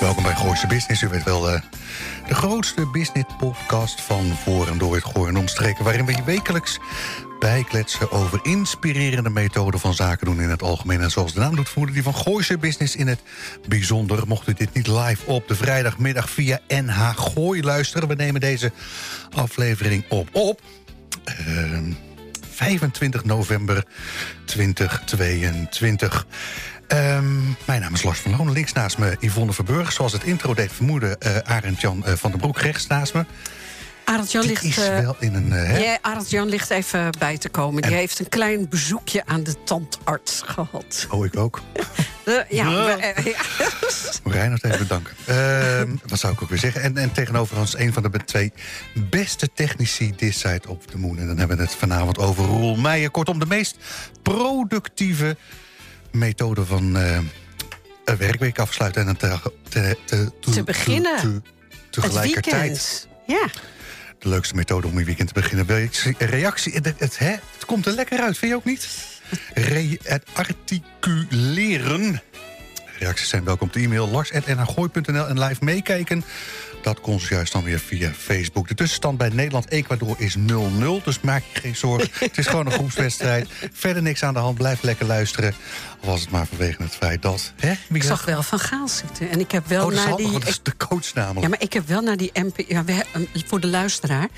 [0.00, 1.02] Welkom bij Gooise Business.
[1.02, 1.60] U weet wel, uh,
[2.28, 5.84] de grootste business podcast van voor en door het Gooi en omstreken...
[5.84, 6.78] waarin we je wekelijks
[7.38, 11.00] bijkletsen over inspirerende methoden van zaken doen in het algemeen.
[11.00, 13.20] En zoals de naam doet voeren, die van Gooise Business in het
[13.68, 14.26] bijzonder.
[14.26, 18.08] Mocht u dit niet live op de vrijdagmiddag via NH Gooi luisteren...
[18.08, 18.72] we nemen deze
[19.34, 20.60] aflevering op op...
[21.48, 21.78] Uh,
[22.56, 23.84] 25 november
[24.44, 26.26] 2022.
[26.88, 28.52] Um, mijn naam is Lars van Loon.
[28.52, 29.92] Links naast me Yvonne Verburg.
[29.92, 33.24] Zoals het intro deed vermoeden, uh, Arend-Jan uh, van den Broek rechts naast me.
[34.04, 37.82] Arend-Jan ligt, is wel in een, uh, ja, Arend-Jan ligt even bij te komen.
[37.82, 41.06] Die heeft een klein bezoekje aan de tandarts gehad.
[41.10, 41.62] Oh, ik ook.
[42.24, 42.96] De, ja, ja.
[43.24, 43.40] ja.
[44.32, 45.14] Reinhard even bedanken.
[45.28, 46.82] Uh, wat zou ik ook weer zeggen?
[46.82, 48.52] En, en tegenover ons een van de twee
[49.10, 51.18] beste technici this side of the moon.
[51.18, 53.10] En dan hebben we het vanavond over Roel Meijer.
[53.10, 53.76] Kortom, de meest
[54.22, 55.36] productieve
[56.18, 57.18] methode van uh,
[58.04, 59.08] een werkweek afsluiten.
[59.08, 61.42] En te, te, te, te, te beginnen.
[61.90, 63.08] Te, tegelijkertijd.
[63.26, 63.48] Ja.
[64.18, 65.90] De leukste methode om je weekend te beginnen.
[66.18, 68.88] Reactie, het, het, hè, het komt er lekker uit, vind je ook niet?
[69.54, 72.22] Re het articuleren.
[72.98, 76.24] Reacties zijn welkom te e-mail lars.nrgooi.nl en live meekijken.
[76.86, 78.68] Dat kon ze juist dan weer via Facebook.
[78.68, 80.42] De tussenstand bij Nederland-Ecuador is 0-0,
[81.04, 82.08] dus maak je geen zorgen.
[82.18, 83.48] het is gewoon een groepswedstrijd.
[83.72, 85.54] Verder niks aan de hand, blijf lekker luisteren.
[86.00, 87.52] Al was het maar vanwege het feit dat...
[87.56, 89.30] Hè, ik zag wel Van Gaal zitten.
[89.30, 90.30] En ik heb wel oh, naar die...
[90.30, 91.40] dat is de coach namelijk.
[91.40, 92.64] Ja, maar ik heb wel naar die MP...
[92.68, 93.04] Ja, we,
[93.46, 94.28] voor de luisteraar.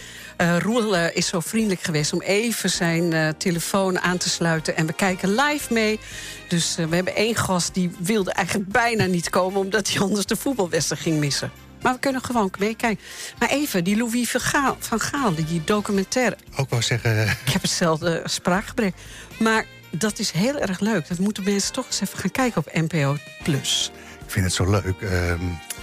[0.40, 4.76] Uh, Roel uh, is zo vriendelijk geweest om even zijn uh, telefoon aan te sluiten.
[4.76, 6.00] En we kijken live mee.
[6.48, 9.60] Dus we hebben één gast die wilde eigenlijk bijna niet komen...
[9.60, 11.66] omdat hij anders de voetbalwedstrijd ging missen.
[11.82, 13.04] Maar we kunnen gewoon meekijken.
[13.38, 16.36] Maar even, die Louis van Gaal, van Gaal die documentaire.
[16.56, 17.22] Ook wel zeggen...
[17.22, 18.94] Ik heb hetzelfde spraakgebrek.
[19.38, 21.08] Maar dat is heel erg leuk.
[21.08, 23.16] Dat moeten mensen toch eens even gaan kijken op NPO+.
[23.42, 23.90] Plus.
[24.24, 24.94] Ik vind het zo leuk.
[25.00, 25.32] Uh,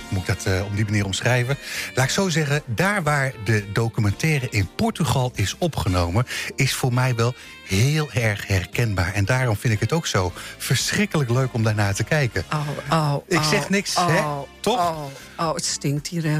[0.09, 1.57] moet ik dat uh, op die manier omschrijven?
[1.93, 6.25] Laat ik zo zeggen, daar waar de documentaire in Portugal is opgenomen...
[6.55, 7.33] is voor mij wel
[7.67, 9.13] heel erg herkenbaar.
[9.13, 12.43] En daarom vind ik het ook zo verschrikkelijk leuk om daarnaar te kijken.
[12.53, 14.21] Oh, oh, ik zeg niks, oh, hè?
[14.59, 14.79] Toch?
[14.79, 15.03] Oh,
[15.37, 16.23] oh, het stinkt hier.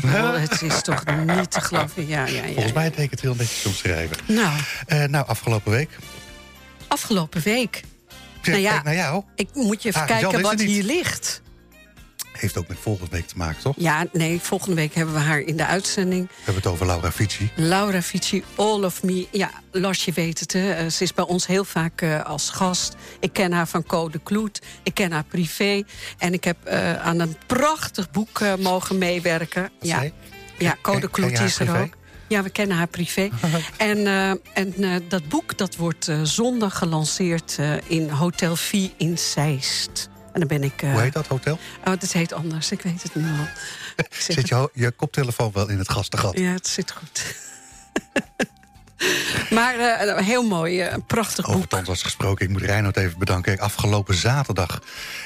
[0.45, 2.07] Het is toch niet te geloven.
[2.07, 4.17] Ja, ja, ja, Volgens mij deed ik het heel netjes omschrijven.
[4.25, 4.59] Nou.
[4.87, 5.89] Uh, nou, afgelopen week.
[6.87, 7.81] Afgelopen week?
[8.41, 9.23] Ja, nou ja, jou.
[9.35, 11.41] Ik moet je even Ah, kijken Jan wat hier ligt.
[12.39, 13.73] Heeft ook met volgende week te maken, toch?
[13.77, 16.27] Ja, nee, volgende week hebben we haar in de uitzending.
[16.27, 17.51] We hebben het over Laura Fici.
[17.55, 19.27] Laura Fici, All of Me.
[19.31, 20.83] Ja, Lars, je weet het, hè.
[20.83, 22.95] Uh, ze is bij ons heel vaak uh, als gast.
[23.19, 24.61] Ik ken haar van Code Kloet.
[24.83, 25.83] Ik ken haar privé.
[26.17, 29.61] En ik heb uh, aan een prachtig boek mogen meewerken.
[29.61, 30.13] Wat ja, zei?
[30.57, 31.81] ja, Code Kloet is er privé?
[31.81, 31.93] ook.
[32.27, 33.29] Ja, we kennen haar privé.
[33.77, 37.57] en uh, en uh, dat boek dat wordt uh, zondag gelanceerd
[37.87, 40.09] in Hotel Vie in Zeist.
[40.35, 40.81] En dan ben ik...
[40.81, 41.59] Uh, Hoe heet dat hotel?
[41.85, 43.47] Oh, dat heet anders, ik weet het nu al.
[44.09, 46.37] Zit je, je koptelefoon wel in het gastengat?
[46.37, 47.35] Ja, het zit goed.
[49.57, 51.69] maar uh, heel mooi, uh, een prachtig Over boek.
[51.69, 53.59] tandarts gesproken, ik moet Reinoud even bedanken.
[53.59, 54.81] Afgelopen zaterdag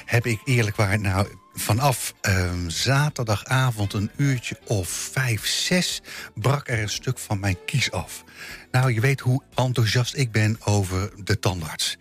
[0.05, 0.99] heb ik eerlijk waar...
[0.99, 6.01] nou vanaf um, zaterdagavond een uurtje of vijf, zes...
[6.35, 8.23] brak er een stuk van mijn kies af.
[8.71, 11.97] Nou, je weet hoe enthousiast ik ben over de tandarts.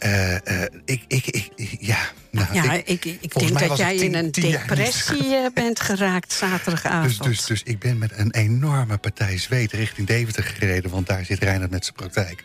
[0.00, 0.38] Uh, uh,
[0.84, 1.98] ik, ik, ik, ja,
[2.30, 6.32] nou, ja, ik, ik, ik denk dat jij tien- in een depressie uh, bent geraakt
[6.32, 7.22] zaterdagavond.
[7.22, 10.90] Dus, dus, dus ik ben met een enorme partij zweet richting Deventer gereden...
[10.90, 12.44] want daar zit Reinhard met zijn praktijk.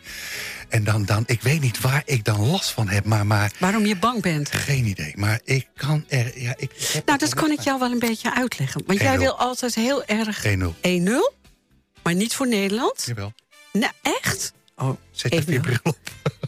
[0.68, 3.86] En dan, dan, ik weet niet waar ik dan last van heb, maar, maar Waarom
[3.86, 4.54] je bang bent?
[4.54, 5.12] geen idee.
[5.16, 6.40] Maar ik kan er...
[6.40, 8.82] Ja, ik Nou, dat kan ik jou wel een beetje uitleggen.
[8.86, 9.18] Want jij 1-0.
[9.18, 10.50] wil altijd heel erg 1-0.
[10.50, 10.52] 1-0,
[12.02, 13.02] maar niet voor Nederland.
[13.06, 13.32] Jawel.
[13.72, 14.52] Nou, echt?
[14.76, 15.98] Oh, Zet je bril op.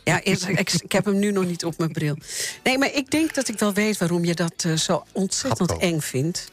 [0.10, 2.16] Ja, ik, ik heb hem nu nog niet op mijn bril.
[2.62, 6.00] Nee, maar ik denk dat ik wel weet waarom je dat eh, zo ontzettend eng
[6.00, 6.52] vindt.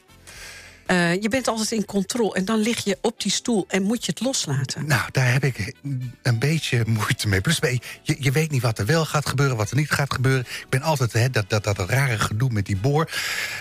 [0.86, 4.04] Eh, je bent altijd in controle en dan lig je op die stoel en moet
[4.04, 4.86] je het loslaten.
[4.86, 5.74] Nou, daar heb ik
[6.22, 7.40] een beetje moeite mee.
[7.40, 7.58] Plus,
[8.02, 10.40] je, je weet niet wat er wel gaat gebeuren, wat er niet gaat gebeuren.
[10.40, 13.10] Ik ben altijd hè, dat, dat, dat, rare gedoe met die boor.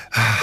[0.10, 0.42] Ah,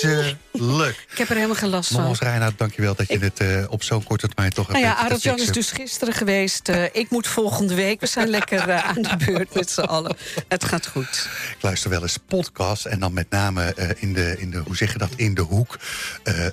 [0.00, 1.06] vreselijk.
[1.10, 1.96] Ik heb er helemaal geen last van.
[1.96, 4.96] Nogmaals, Reinhard, dankjewel dat je Ik- dit eh, op zo'n korte termijn toch Nou hebt
[4.98, 6.68] ja, Arend Jan is dus gisteren geweest.
[6.68, 8.00] Eh, ik moet volgende week.
[8.00, 10.16] We zijn lekker eh, aan de beurt met z'n allen.
[10.48, 11.28] Het gaat goed.
[11.56, 14.92] Ik luister wel eens podcasts en dan met name in, de, in de, hoe zeg
[14.92, 15.76] je dat, in de hoek.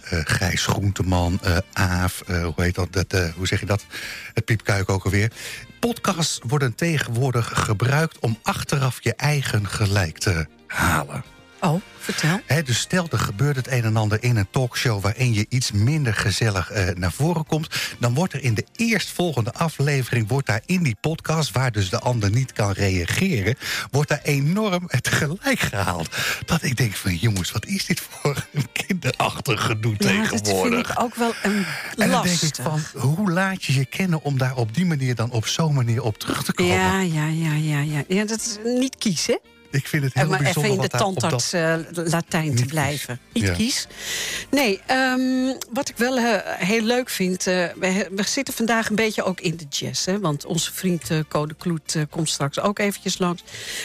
[0.10, 1.40] Gijs Groenteman,
[1.74, 3.86] Aaf, hoe heet dat, dat hoe zeg je dat?
[4.34, 5.32] Het piepkuik ook alweer.
[5.80, 11.24] Podcasts worden tegenwoordig gebruikt om achteraf je eigen gelijk te halen.
[11.64, 12.40] Oh, vertel.
[12.64, 15.02] Dus stel, er gebeurt het een en ander in een talkshow...
[15.02, 17.68] waarin je iets minder gezellig eh, naar voren komt...
[18.00, 20.28] dan wordt er in de eerstvolgende aflevering...
[20.28, 23.56] wordt daar in die podcast, waar dus de ander niet kan reageren...
[23.92, 26.16] wordt daar enorm het gelijk gehaald.
[26.46, 30.44] Dat ik denk van, jongens, wat is dit voor een kinderachtig gedoe Ja, dat vind
[30.44, 30.90] tegenwoordig?
[30.90, 31.66] ik ook wel een
[31.98, 34.24] en dan denk ik van, hoe laat je je kennen...
[34.24, 36.74] om daar op die manier dan op zo'n manier op terug te komen?
[36.74, 38.04] Ja, ja, ja, ja, ja.
[38.08, 39.40] Ja, dat is niet kiezen.
[39.74, 41.50] Ik vind het heel maar even bijzonder in de wat daar op dat...
[41.50, 43.20] tandarts eh, Latijn te Niet blijven.
[43.34, 43.54] Niet Ja.
[43.54, 43.88] kies.
[44.52, 47.48] Nee, ehm, wat ik wel eh, heel leuk vind...
[47.48, 50.06] eh, we, we zitten vandaag een beetje ook in de jazz.
[50.06, 53.44] Hè, want onze vriend eh, Code Kloet komt straks ook eventjes langs.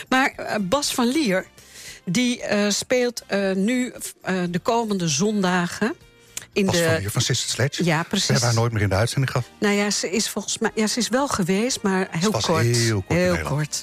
[0.08, 1.46] Maar Bas van Lier...
[2.04, 3.92] die eh, speelt eh, nu
[4.22, 5.94] eh, de komende zondagen...
[6.58, 7.84] In de, van hier van Sister Sledge.
[7.84, 8.28] Ja, We precies.
[8.28, 9.48] hebben haar nooit meer in de uitzending gehad.
[9.60, 10.70] Nou ja, ze is volgens mij.
[10.74, 12.46] Ja, ze is wel geweest, maar heel kort.
[12.66, 13.48] heel kort Nederland.
[13.48, 13.82] kort.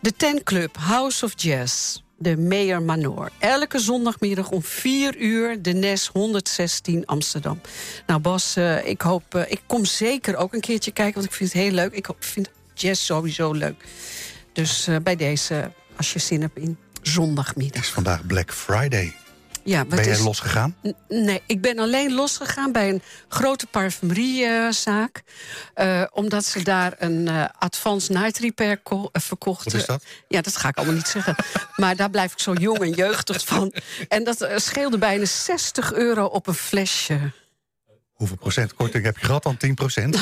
[0.00, 1.96] De Ten Club, House of Jazz.
[2.20, 3.30] De Mayor Manor.
[3.38, 7.60] Elke zondagmiddag om 4 uur, de NES 116 Amsterdam.
[8.06, 11.32] Nou Bas, eh, ik hoop, eh, ik kom zeker ook een keertje kijken, want ik
[11.32, 11.92] vind het heel leuk.
[11.92, 13.84] Ik vind jazz sowieso leuk.
[14.52, 17.82] Dus eh, bij deze, als je zin hebt in Het zondagmiddag.
[17.82, 19.14] is vandaag Black Friday.
[19.68, 20.76] Ja, Ben jij is, losgegaan?
[21.08, 25.22] Nee, ik ben alleen losgegaan bij een grote parfumeriezaak.
[25.74, 29.72] eh, omdat ze daar een eh advanced night repair eh, verkochten.
[29.72, 30.04] Wat is dat?
[30.28, 31.34] Ja, dat ga ik allemaal niet zeggen.
[31.76, 33.72] Maar daar blijf ik zo jong en jeugdig van.
[34.08, 37.32] En dat scheelde bijna 60 euro op een flesje.
[38.18, 39.56] Hoeveel procent korting heb je gehad dan?
[39.56, 40.14] 10 procent?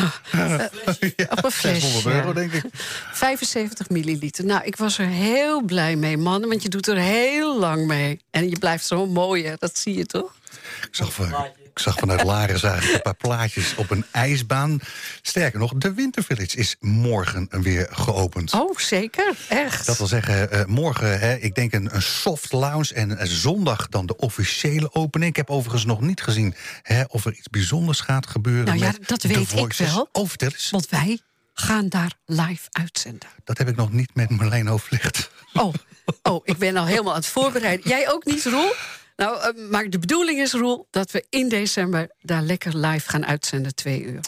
[1.31, 1.81] op een flesje.
[1.81, 2.65] 600 euro, denk ik.
[3.13, 4.45] 75 milliliter.
[4.45, 6.49] Nou, ik was er heel blij mee, man.
[6.49, 8.21] Want je doet er heel lang mee.
[8.31, 9.55] En je blijft zo mooi, hè?
[9.59, 10.35] Dat zie je toch?
[10.83, 11.35] Ik zag, van,
[11.77, 14.81] ik zag vanuit Laren zagen een paar plaatjes op een ijsbaan.
[15.23, 18.53] Sterker nog, de Winter Village is morgen weer geopend.
[18.53, 19.35] Oh, zeker.
[19.49, 19.87] Echt.
[19.87, 22.95] Dat wil zeggen, eh, morgen, hè, ik denk een, een soft lounge...
[22.95, 25.31] en eh, zondag dan de officiële opening.
[25.31, 28.65] Ik heb overigens nog niet gezien hè, of er iets bijzonders gaat gebeuren.
[28.65, 30.09] Nou ja, met dat weet ik wel.
[30.13, 30.71] Oh, vertel eens.
[30.71, 31.21] Want wij
[31.55, 33.29] gaan daar live uitzenden.
[33.45, 35.31] Dat heb ik nog niet met Marleen overlegd.
[35.53, 35.75] Oh,
[36.23, 37.89] oh, ik ben al helemaal aan het voorbereiden.
[37.89, 38.73] Jij ook niet, Roel?
[39.17, 43.27] Nou, eh, maar de bedoeling is, Roel, dat we in december daar lekker live gaan
[43.27, 44.21] uitzenden, twee uur.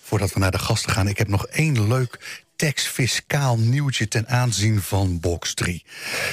[0.00, 4.82] Voordat we naar de gasten gaan, ik heb nog één leuk tax-fiscaal nieuwtje ten aanzien
[4.82, 5.84] van box 3.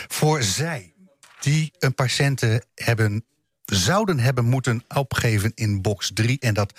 [0.07, 0.93] Voor zij
[1.39, 3.25] die een patiënten hebben
[3.65, 6.73] zouden hebben moeten opgeven in box 3 en dat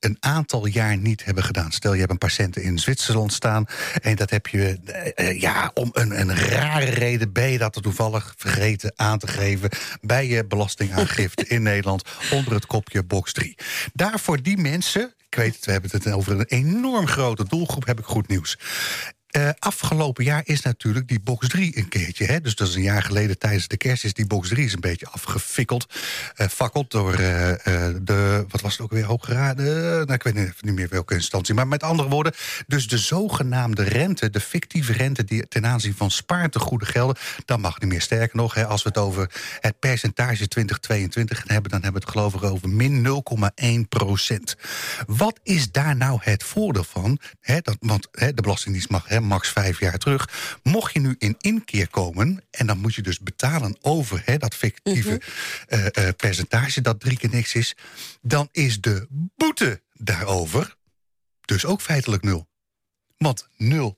[0.00, 1.72] een aantal jaar niet hebben gedaan.
[1.72, 3.66] Stel je hebt een patiënt in Zwitserland staan
[4.02, 7.76] en dat heb je eh, eh, ja, om een, een rare reden ben je dat
[7.76, 9.70] er toevallig vergeten aan te geven
[10.00, 13.54] bij je belastingaangifte in Nederland onder het kopje box 3.
[13.92, 17.98] Daarvoor die mensen, ik weet het, we hebben het over een enorm grote doelgroep, heb
[17.98, 18.58] ik goed nieuws.
[19.28, 22.24] Eh, afgelopen jaar is natuurlijk die box 3 een keertje.
[22.24, 22.40] Hè?
[22.40, 24.80] Dus dat is een jaar geleden tijdens de kerst is die box 3 is een
[24.80, 25.86] beetje afgefikkeld.
[26.36, 27.18] eh fakkeld door eh,
[28.02, 29.66] de, wat was het ook weer, hooggeraden?
[29.92, 31.54] nou, ik weet niet, niet meer welke instantie.
[31.54, 32.32] Maar met andere woorden,
[32.66, 34.30] dus de zogenaamde rente...
[34.30, 37.16] de fictieve rente die ten aanzien van spaartegoeden gelden...
[37.44, 38.00] dat mag niet meer.
[38.00, 39.30] Sterker nog, hè, als we het over
[39.60, 41.70] het percentage 2022 hebben...
[41.70, 43.22] dan hebben we het geloof ik over min
[43.82, 44.56] 0,1 procent.
[45.06, 47.18] Wat is daar nou het voordeel van?
[47.40, 50.28] Hè, dat, want hè, de Belastingdienst mag hè, max vijf jaar terug.
[50.62, 52.44] Mocht je nu in inkeer komen...
[52.50, 55.20] en dan moet je dus betalen over hè, dat fictieve
[55.66, 56.80] eh, eh, percentage...
[56.80, 57.76] dat drie keer niks is...
[58.20, 60.76] dan is de boete daarover
[61.40, 62.48] dus ook feitelijk nul.
[63.16, 63.96] Want 0%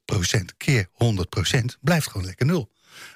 [0.56, 2.69] keer 100% blijft gewoon lekker nul.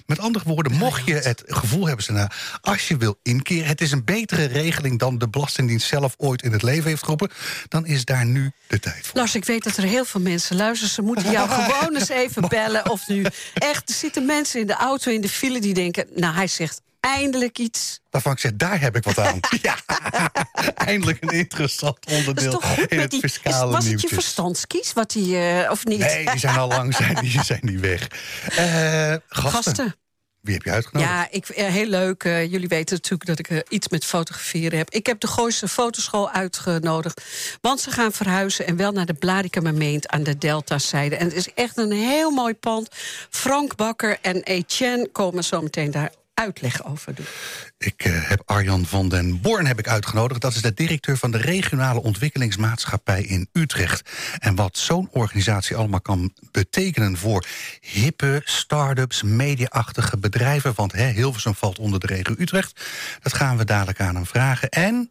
[0.07, 2.05] Met andere woorden, mocht je het gevoel hebben...
[2.05, 2.31] Sana,
[2.61, 4.99] als je wil inkeren, het is een betere regeling...
[4.99, 7.31] dan de Belastingdienst zelf ooit in het leven heeft geroepen...
[7.69, 9.19] dan is daar nu de tijd voor.
[9.19, 10.95] Lars, ik weet dat er heel veel mensen luisteren.
[10.95, 12.91] Ze moeten jou gewoon eens even bellen.
[12.91, 16.07] Of nu echt, er zitten mensen in de auto in de file die denken...
[16.15, 18.01] nou, hij zegt eindelijk iets.
[18.11, 19.41] Waarvan ik zeg, daar heb ik wat aan.
[19.63, 19.77] ja,
[20.75, 23.23] eindelijk een interessant Dat is onderdeel toch goed in met het die...
[23.23, 24.13] Is, fiscale was het je nieuwtjes.
[24.13, 25.99] verstandskies, wat die, eh, of niet?
[25.99, 28.09] Nee, die zijn al lang zijn die, zijn die weg.
[28.47, 29.51] Eh, gasten.
[29.51, 29.97] Gasten.
[30.41, 31.13] Wie heb je uitgenodigd?
[31.13, 32.23] Ja, ik, eh, heel leuk.
[32.23, 34.91] Jullie weten natuurlijk dat ik iets met fotograferen heb.
[34.91, 37.23] Ik heb de Gooise Fotoschool uitgenodigd.
[37.61, 41.17] Want ze gaan verhuizen en wel naar de Blarikermeent aan de Deltazijde.
[41.17, 42.89] En het is echt een heel mooi pand.
[43.31, 47.27] Frank Bakker en Etienne komen zo meteen daar uitleg over doen.
[47.79, 50.41] Ik uh, heb Arjan van den Born heb ik uitgenodigd.
[50.41, 54.11] Dat is de directeur van de regionale ontwikkelingsmaatschappij in Utrecht.
[54.39, 57.47] En wat zo'n organisatie allemaal kan betekenen voor
[57.81, 60.73] hippe, start-ups, mediaachtige bedrijven.
[60.75, 62.81] Want hè, Hilversum valt onder de regio Utrecht.
[63.23, 64.69] Dat gaan we dadelijk aan hem vragen.
[64.69, 65.11] En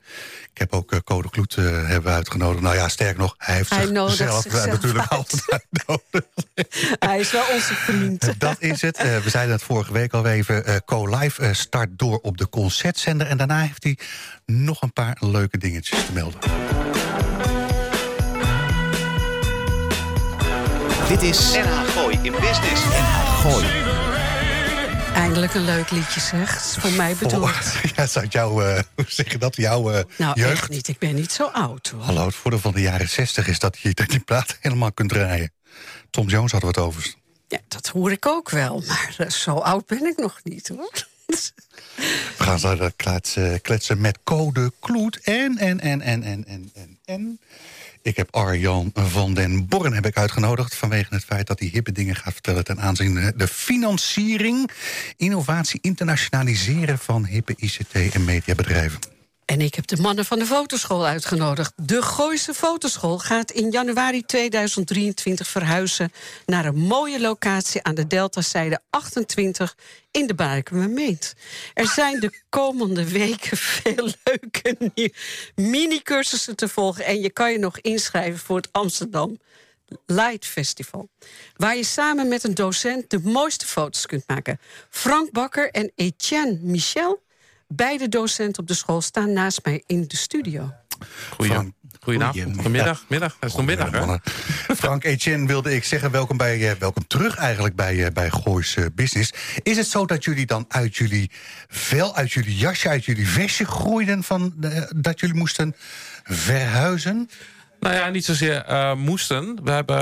[0.54, 2.62] ik heb ook uh, Code Kloet uh, hebben uitgenodigd.
[2.62, 6.28] Nou ja, sterk nog, hij heeft hij zichzelf, zichzelf natuurlijk altijd uitgenodigd.
[7.00, 8.34] Hij is wel onze vriend.
[8.38, 8.98] Dat is het.
[8.98, 10.82] we zeiden het vorige week al even.
[11.14, 13.28] Co-Live start door op de concertzender.
[13.28, 13.98] En daarna heeft hij
[14.46, 16.40] nog een paar leuke dingetjes te melden.
[21.08, 22.86] Dit is NH Gooi in Business.
[22.86, 23.66] NH Gooi.
[25.14, 26.62] Eindelijk een leuk liedje, zeg.
[26.62, 27.52] Voor mij bedoeld.
[27.96, 30.52] Ja, zou jou, uh, hoe zeg je dat, jouw uh, nou, jeugd?
[30.52, 30.88] echt niet.
[30.88, 32.04] Ik ben niet zo oud, hoor.
[32.04, 35.52] Hallo, het voordeel van de jaren 60 is dat je die plaat helemaal kunt draaien.
[36.10, 37.14] Tom Jones hadden we het over.
[37.54, 38.84] Ja, dat hoor ik ook wel.
[38.88, 40.92] Maar uh, zo oud ben ik nog niet, hoor.
[42.38, 45.20] We gaan zo kletsen, kletsen met Code Kloet.
[45.20, 47.40] En, en, en, en, en, en, en.
[48.02, 50.76] Ik heb Arjan van den Borren heb ik uitgenodigd...
[50.76, 52.64] vanwege het feit dat hij hippe dingen gaat vertellen...
[52.64, 54.72] ten aanzien de financiering,
[55.18, 57.00] innovatie, internationaliseren...
[57.00, 59.00] van hippe ICT- en mediabedrijven.
[59.46, 61.74] En ik heb de mannen van de fotoschool uitgenodigd.
[61.76, 66.12] De Gooise Fotoschool gaat in januari 2023 verhuizen...
[66.46, 69.76] naar een mooie locatie aan de Deltazijde 28
[70.12, 71.34] in de Barkenmeent.
[71.74, 74.92] Er zijn de komende weken veel leuke
[75.56, 77.06] mini-cursussen te volgen...
[77.06, 79.38] en je kan je nog inschrijven voor het Amsterdam
[80.06, 81.10] Light Festival.
[81.56, 84.60] Waar je samen met een docent de mooiste foto's kunt maken.
[84.90, 87.23] Frank Bakker en Etienne Michel
[87.76, 90.74] beide docenten op de school staan naast mij in de studio.
[91.30, 92.56] Goeie, Goedenavond.
[92.56, 93.06] Goedemiddag.
[93.08, 93.38] Middag.
[93.40, 94.16] Het is nog middag, hè?
[94.76, 98.76] Frank Etienne wilde ik zeggen, welkom, bij, uh, welkom terug eigenlijk bij, uh, bij Goois
[98.76, 99.34] uh, Business.
[99.64, 101.32] Is het zo dat jullie dan uit jullie
[101.68, 104.24] vel, uit jullie jasje, uit jullie vestje groeiden...
[104.24, 104.54] Van,
[104.96, 105.76] dat jullie moesten
[106.24, 107.30] verhuizen?
[107.80, 108.66] Nou ja, niet zozeer
[108.98, 109.64] moesten.
[109.64, 109.98] We hebben...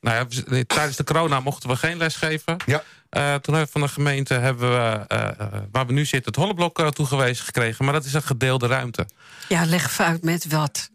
[0.00, 0.26] nou ja,
[0.66, 2.56] tijdens de corona mochten we geen les geven.
[2.66, 2.82] Ja.
[3.16, 5.28] Uh, toen hebben we van de gemeente hebben we, uh,
[5.72, 7.84] waar we nu zitten, het holleblok toegewezen gekregen.
[7.84, 9.06] Maar dat is een gedeelde ruimte.
[9.48, 10.90] Ja, leg even uit met wat.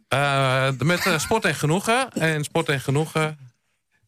[0.77, 2.09] met sport en genoegen.
[2.11, 3.37] En sport en genoegen,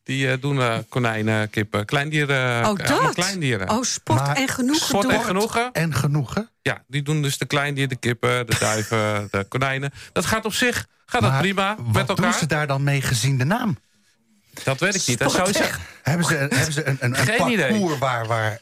[0.04, 2.70] die doen konijnen, kippen, kleindieren.
[2.70, 3.14] Oh, dat?
[3.14, 3.70] kleindieren.
[3.70, 4.86] Oh, sport maar en genoegen.
[4.86, 5.72] Sport en genoegen.
[5.72, 6.50] En genoegen?
[6.62, 9.92] Ja, die doen dus de kleindieren, de kippen, de duiven, de konijnen.
[10.12, 12.26] Dat gaat op zich gaat dat prima wat met elkaar.
[12.26, 13.78] doen ze daar dan mee gezien de naam?
[14.64, 15.20] Dat weet ik niet.
[15.20, 15.82] Dat zou zeggen.
[16.02, 17.98] Hebben ze, hebben ze een, een, een Geen parcours idee.
[17.98, 18.26] waar...
[18.26, 18.60] waar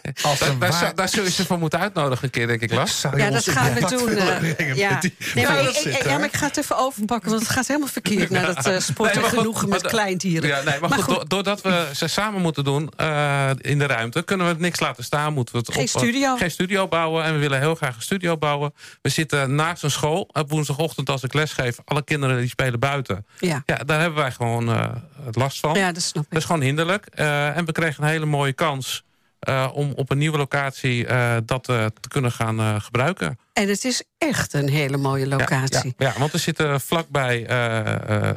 [0.22, 0.78] als daar, een daar, waar...
[0.80, 3.02] zou, daar zul je ze voor moeten uitnodigen een keer, denk ik, Las.
[3.16, 4.08] Ja, dat gaan we doen.
[4.08, 5.00] eh, ja.
[5.00, 7.66] die Nee, maar, ik, ik- ja, maar ik ga het even overpakken, want het gaat
[7.66, 8.30] helemaal verkeerd...
[8.30, 10.48] naar dat eh, sport Nee, en maar goed, genoegen met kleindieren.
[10.48, 14.22] Ja, nee, maar, goed, do- doordat we ze samen moeten doen eh, in de ruimte...
[14.22, 15.32] kunnen we het niks laten staan.
[15.32, 16.36] Moeten we het Geen op, eh, studio.
[16.36, 17.24] geen studio bouwen.
[17.24, 18.74] En we willen heel graag een studio bouwen.
[19.02, 20.28] We zitten naast een school.
[20.32, 21.76] Op woensdagochtend als ik les geef...
[21.84, 23.26] alle kinderen die spelen buiten.
[23.38, 23.62] Ja.
[23.66, 24.88] Ja, daar hebben wij gewoon eh,
[25.30, 25.74] last van.
[25.74, 26.46] ja, dat snap Dat is ik.
[26.46, 27.06] gewoon hinderlijk.
[27.06, 29.02] Eh, en we kregen een hele mooie kans...
[29.42, 33.38] eh, om op een nieuwe locatie eh, dat eh, te kunnen gaan gebruiken.
[33.52, 35.94] En het is echt een hele mooie locatie.
[35.96, 37.44] Ja, ja, want we zitten vlakbij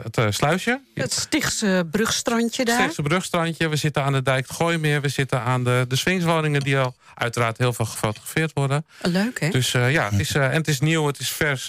[0.03, 0.81] het sluisje.
[0.93, 2.79] Het Stichtse brugstrandje daar.
[2.79, 3.69] Stichtse brugstrandje.
[3.69, 5.01] We zitten aan de dijk het Gooimeer.
[5.01, 8.85] We zitten aan de, de Swingswoningen die al uiteraard heel veel gefotografeerd worden.
[9.01, 9.49] Leuk, hè?
[9.49, 11.67] Dus ja, het is, en het is nieuw, het is vers.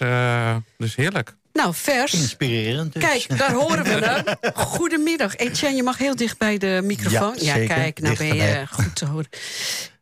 [0.76, 1.34] dus heerlijk.
[1.56, 2.12] Nou, vers.
[2.14, 3.02] Inspirerend dus.
[3.02, 4.24] Kijk, daar horen we hem.
[4.54, 5.36] Goedemiddag.
[5.36, 7.34] Etienne, je mag heel dicht bij de microfoon.
[7.40, 9.28] Ja, kijk, nou ben je goed te horen.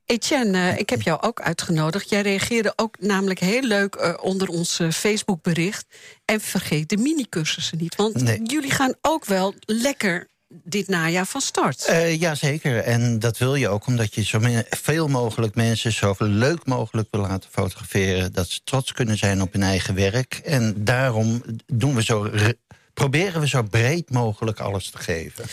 [0.06, 2.10] Etienne, eh, ik heb jou ook uitgenodigd.
[2.10, 5.84] Jij reageerde ook namelijk heel leuk eh, onder ons eh, Facebook-bericht.
[6.24, 7.94] En vergeet de mini-cursussen niet.
[7.94, 8.40] Want Nee.
[8.42, 10.28] jullie gaan ook wel lekker
[10.64, 11.84] dit najaar van start.
[11.84, 15.92] Eh, Jazeker, en dat wil je ook omdat je zo veel mogelijk mensen...
[15.92, 18.32] zo leuk mogelijk wil laten fotograferen...
[18.32, 20.40] dat ze trots kunnen zijn op hun eigen werk.
[20.44, 22.54] En daarom doen we zo, re-
[22.94, 25.44] proberen we zo breed mogelijk alles te geven.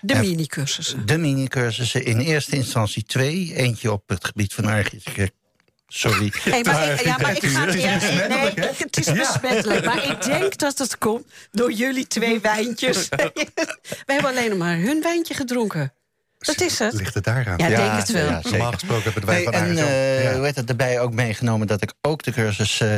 [0.00, 1.06] de mini-cursussen.
[1.06, 3.54] De mini-cursussen in eerste instantie twee.
[3.54, 5.30] Eentje op het gebied van architectuur.
[5.96, 6.32] Sorry.
[6.42, 9.84] Hey, maar ik, ja, maar ik ga, Het ja, besmettelijk, nee, het is besmettelijk.
[9.84, 13.08] Maar ik denk dat het komt door jullie twee wijntjes.
[14.06, 15.92] We hebben alleen nog maar hun wijntje gedronken.
[16.44, 16.92] Dat is het.
[16.92, 17.58] Ligt het daaraan?
[17.58, 18.28] Ja, ik denk het wel.
[18.28, 18.40] ja.
[18.42, 20.22] Normaal gesproken hebben wij Nee, van en eh, ook.
[20.22, 20.34] Ja.
[20.34, 22.88] hoe heet het erbij ook meegenomen dat ik ook de cursus eh,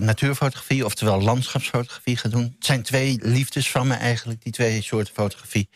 [0.00, 2.54] natuurfotografie, oftewel landschapsfotografie ga doen.
[2.56, 5.68] Het zijn twee liefdes van me eigenlijk, die twee soorten fotografie.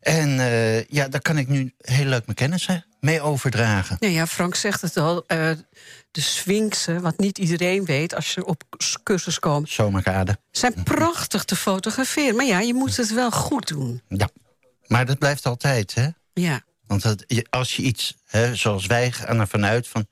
[0.00, 3.96] En eh, ja, daar kan ik nu heel leuk mijn kennis hè, mee overdragen.
[4.00, 5.24] Nou ja, Frank zegt het al.
[6.10, 8.62] De Sphinxen, wat niet iedereen weet als je op
[9.02, 9.70] cursus komt...
[9.70, 10.38] Zomerkade.
[10.50, 12.36] zijn prachtig te fotograferen.
[12.36, 14.02] Maar ja, je moet het wel goed doen.
[14.08, 14.28] Ja.
[14.86, 16.08] Maar dat blijft altijd, hè?
[16.32, 16.62] Ja.
[16.86, 19.88] Want dat, als je iets, hè, zoals wij gaan ervan uit...
[19.88, 20.06] Van,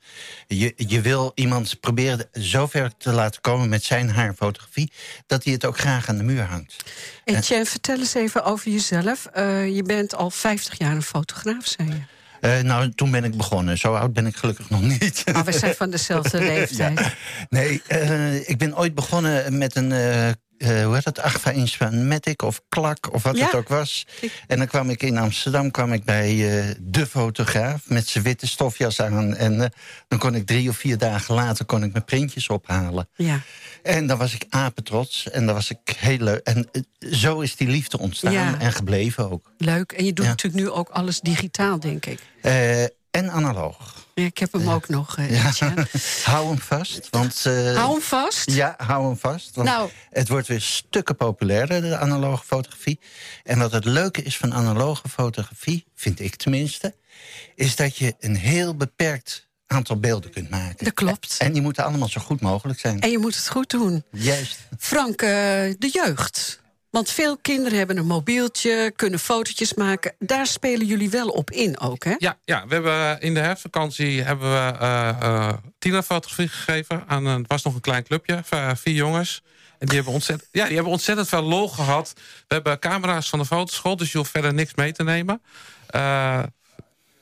[0.47, 4.91] je, je wil iemand proberen zover te laten komen met zijn haarfotografie...
[5.25, 6.75] dat hij het ook graag aan de muur hangt.
[7.23, 9.25] Etienne, vertel eens even over jezelf.
[9.25, 12.01] Eh, je bent al 50 jaar een fotograaf, zei je.
[12.41, 13.77] Eh, nou, toen ben ik begonnen.
[13.77, 15.23] Zo oud ben ik gelukkig nog niet.
[15.33, 17.01] Maar we zijn van dezelfde leeftijd.
[17.49, 19.91] Nee, eh, ik ben ooit begonnen met een...
[19.91, 21.19] eh, eh, hoe heet dat?
[21.19, 23.45] Agfa Matic of Klak of wat Ja.
[23.45, 24.07] het ook was.
[24.47, 28.47] En dan kwam ik in Amsterdam kwam ik bij eh, de fotograaf met zijn witte
[28.47, 29.35] stofjas aan.
[29.35, 29.69] En eh,
[30.07, 33.07] dan kon ik drie of vier dagen later kon ik mijn printjes ophalen.
[33.15, 33.41] Ja.
[33.83, 36.39] En dan was ik apetrots en dan was ik heel leuk.
[36.43, 36.69] En
[37.11, 38.59] zo is die liefde ontstaan Ja.
[38.59, 39.51] en gebleven ook.
[39.57, 39.91] Leuk.
[39.91, 42.19] En je doet natuurlijk nu ook alles digitaal, denk ik.
[43.11, 44.06] En analoog.
[44.17, 45.73] Ja, ik heb hem ook nog, eh, Ja.
[46.23, 47.07] Hou hem vast.
[47.09, 48.51] Want, eh, Hou hem vast.
[48.51, 49.55] Ja, hou hem vast.
[49.55, 49.89] Want Nou.
[50.09, 52.99] het wordt weer stukken populairder, de analoge fotografie.
[53.43, 56.95] En wat het leuke is van analoge fotografie, vind ik tenminste...
[57.55, 60.85] is dat je een heel beperkt aantal beelden kunt maken.
[60.85, 61.35] Dat klopt.
[61.39, 62.99] En die moeten allemaal zo goed mogelijk zijn.
[63.01, 64.03] En je moet het goed doen.
[64.11, 64.57] Juist.
[64.79, 65.29] Frank, eh,
[65.77, 66.61] de jeugd.
[66.97, 70.15] Want veel kinderen hebben een mobieltje, kunnen fotootjes maken.
[70.19, 72.15] Daar spelen jullie wel op in ook, hè?
[72.17, 77.03] Ja, ja, we hebben in de herfstvakantie hebben we eh eh, tienerfotografie gegeven.
[77.07, 78.39] Aan een, het was nog een klein clubje,
[78.75, 79.41] vier jongens.
[79.79, 82.13] En die hebben, ontzettend, ja, die hebben ontzettend veel lol gehad.
[82.47, 85.41] We hebben camera's van de fotoschool, dus je hoeft verder niks mee te nemen.
[85.87, 86.43] Eh,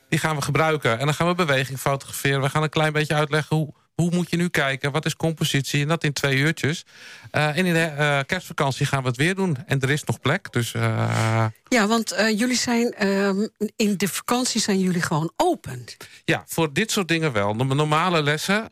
[0.10, 1.00] die gaan we gebruiken.
[1.00, 2.42] En dan gaan we beweging fotograferen.
[2.42, 4.92] We gaan een klein beetje uitleggen hoe, hoe moet je nu kijken.
[4.92, 5.82] Wat is compositie?
[5.82, 6.86] En dat in twee uurtjes.
[7.32, 9.58] Eh, en in de eh, kerstvakantie gaan we het weer doen.
[9.66, 10.52] En er is nog plek.
[10.52, 15.84] Dus eh, Ja, want jullie zijn ehm, in de vakantie zijn jullie gewoon open.
[16.26, 17.58] Ja, voor dit soort dingen wel.
[17.58, 18.72] De normale lessen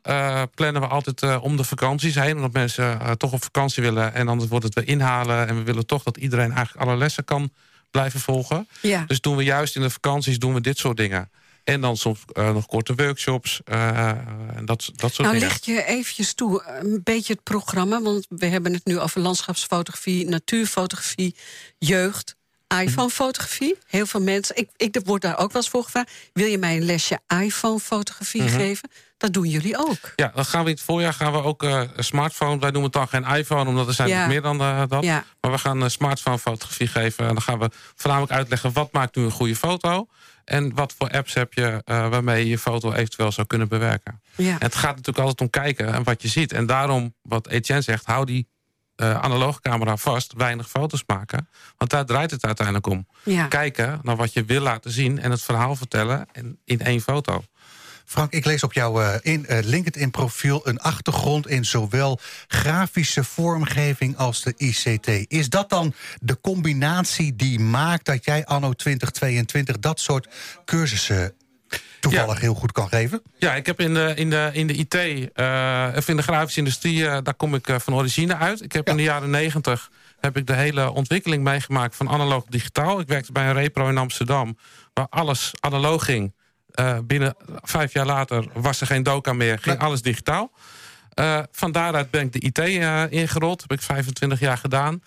[0.55, 2.35] plannen we altijd om de vakanties heen.
[2.35, 4.13] Omdat mensen toch op vakantie willen.
[4.13, 5.47] En anders wordt het weer inhalen.
[5.47, 7.51] En we willen toch dat iedereen eigenlijk alle lessen kan
[7.91, 8.67] blijven volgen.
[8.81, 9.03] Ja.
[9.07, 11.29] Dus doen we juist in de vakanties doen we dit soort dingen.
[11.63, 13.62] En dan soms eh, nog korte workshops.
[13.65, 14.08] eh,
[14.55, 15.48] en dat, dat soort Nou, dingen.
[15.48, 18.01] leg je eventjes toe, een beetje het programma.
[18.01, 21.36] Want we hebben het nu over landschapsfotografie, natuurfotografie,
[21.77, 22.36] jeugd,
[22.82, 23.75] iPhone-fotografie.
[23.88, 26.12] Heel veel mensen, ik, ik word daar ook wel eens voor gevraagd.
[26.34, 28.55] Wil je mij een lesje iPhone-fotografie Mhm.
[28.55, 28.89] geven?
[29.17, 30.13] Dat doen jullie ook.
[30.15, 32.60] Ja, dan gaan we in het voorjaar gaan we ook eh, een smartphone.
[32.60, 34.20] Wij noemen het dan geen iPhone, omdat er zijn Ja.
[34.20, 35.04] nog meer dan eh, dat.
[35.04, 35.23] Ja.
[35.41, 37.28] Maar we gaan een smartphone fotografie geven.
[37.28, 40.08] En dan gaan we voornamelijk uitleggen wat maakt nu een goede foto.
[40.45, 44.21] En wat voor apps heb je eh, waarmee je je foto eventueel zou kunnen bewerken.
[44.36, 44.51] Ja.
[44.51, 46.51] En het gaat natuurlijk altijd om kijken en wat je ziet.
[46.51, 48.51] En daarom, wat Etienne zegt, hou die
[48.95, 50.34] eh analoge camera vast.
[50.34, 51.49] Weinig foto's maken.
[51.77, 53.08] Want daar draait het uiteindelijk om.
[53.23, 53.47] Ja.
[53.47, 57.43] Kijken naar wat je wil laten zien en het verhaal vertellen en in één foto.
[58.13, 64.17] Frank, ik lees op jouw eh, in, eh, LinkedIn-profiel een achtergrond in zowel grafische vormgeving
[64.17, 65.08] als de ICT.
[65.32, 70.28] Is dat dan de combinatie die maakt dat jij anno 2022 dat soort
[70.65, 71.34] cursussen
[71.99, 72.39] toevallig Ja.
[72.41, 73.21] heel goed kan geven?
[73.38, 74.93] Ja, ik heb in de, in de, in de IT,
[75.34, 78.62] eh, of in de grafische industrie, daar kom ik van origine uit.
[78.62, 78.91] Ik heb Ja.
[78.91, 82.99] in de jaren negentig heb ik de hele ontwikkeling meegemaakt van analoog digitaal.
[82.99, 84.58] Ik werkte bij een repro in Amsterdam,
[84.93, 86.34] waar alles analoog ging.
[86.73, 90.51] Eh, binnen vijf jaar later was er geen doka meer, ging alles digitaal.
[91.13, 93.62] Eh, van daaruit ben ik de IT eh, ingerold.
[93.62, 95.03] heb ik 25 jaar gedaan.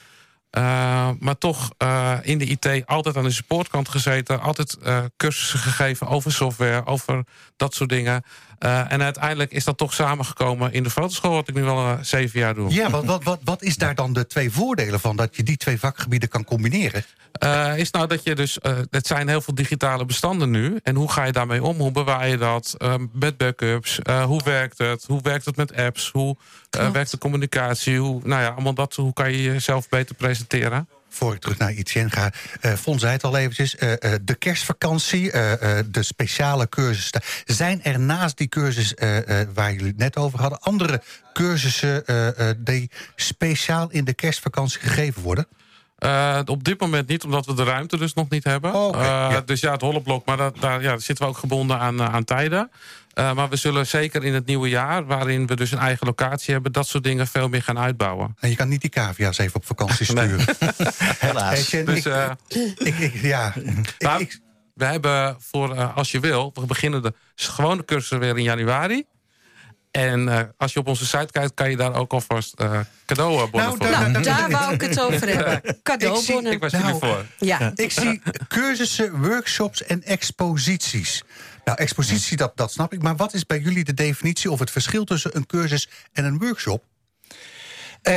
[0.57, 4.41] Eh, maar toch eh, in de IT altijd aan de supportkant gezeten.
[4.41, 7.25] Altijd eh, cursussen gegeven over software, over
[7.57, 8.23] dat soort dingen.
[8.59, 11.33] En uiteindelijk is dat toch samengekomen in de fotoschool...
[11.33, 12.73] wat ik nu al zeven jaar doe.
[12.73, 15.57] Ja, wat, wat, wat, wat is daar dan de twee voordelen van dat je die
[15.57, 17.05] twee vakgebieden kan combineren?
[17.77, 18.59] Is nou dat je dus...
[18.91, 20.79] het zijn heel veel digitale bestanden nu.
[20.83, 21.79] En hoe ga je daarmee om?
[21.79, 22.77] Hoe bewaar je dat?
[23.13, 23.99] Met backups?
[24.27, 25.05] Hoe werkt het?
[25.07, 26.11] Hoe werkt het met apps?
[26.11, 26.37] Hoe
[26.77, 26.95] eh, Klopt.
[26.97, 27.99] werkt de communicatie?
[27.99, 28.95] Hoe, nou ja, allemaal dat.
[28.95, 30.89] Hoe kan je jezelf beter presenteren?
[31.09, 32.33] Voor ik terug naar Etienne ga.
[32.61, 33.77] eh Fon zei het al eventjes.
[33.77, 37.21] eh, eh, de kerstvakantie, eh, eh, de speciale cursussen.
[37.45, 40.61] Zijn er naast die cursus eh, eh, waar jullie het net over hadden...
[40.61, 45.47] andere cursussen eh, eh, die speciaal in de kerstvakantie gegeven worden?
[45.97, 48.75] Eh, op dit moment niet, omdat we de ruimte dus nog niet hebben.
[48.75, 49.41] Oh, Eh, ja.
[49.41, 52.15] Dus ja, het holleblok, maar dat, daar, ja, daar zitten we ook gebonden aan, eh,
[52.15, 52.71] aan tijden.
[53.13, 56.55] Eh, maar we zullen zeker in het nieuwe jaar, waarin we dus een eigen locatie
[56.55, 56.73] hebben...
[56.73, 58.37] dat soort dingen veel meer gaan uitbouwen.
[58.41, 60.45] En je kan niet die cavia's even op vakantie sturen.
[61.19, 61.71] Helaas.
[61.71, 62.31] Dus ik, eh,
[62.79, 63.53] ik, ik- ja,
[63.99, 64.29] Nou,
[64.75, 69.05] we hebben voor, eh, als je wil, we beginnen de gewone cursus weer in januari.
[69.97, 73.51] En eh, als je op onze site kijkt, kan je daar ook alvast eh cadeaubonnen
[73.53, 73.87] Nou, voor.
[73.87, 75.61] daar- Nou, daar wou ik het over hebben.
[75.65, 76.53] Ik Cadeaubonnen.
[76.53, 77.25] Ik was Nou, jullie voor.
[77.39, 77.73] Ja.
[77.75, 81.23] Ik zie cursussen, workshops en exposities.
[81.65, 83.03] Nou, expositie, dat, dat snap ik.
[83.03, 86.39] Maar wat is bij jullie de definitie of het verschil tussen een cursus en een
[86.39, 86.85] workshop?
[88.03, 88.15] Eh,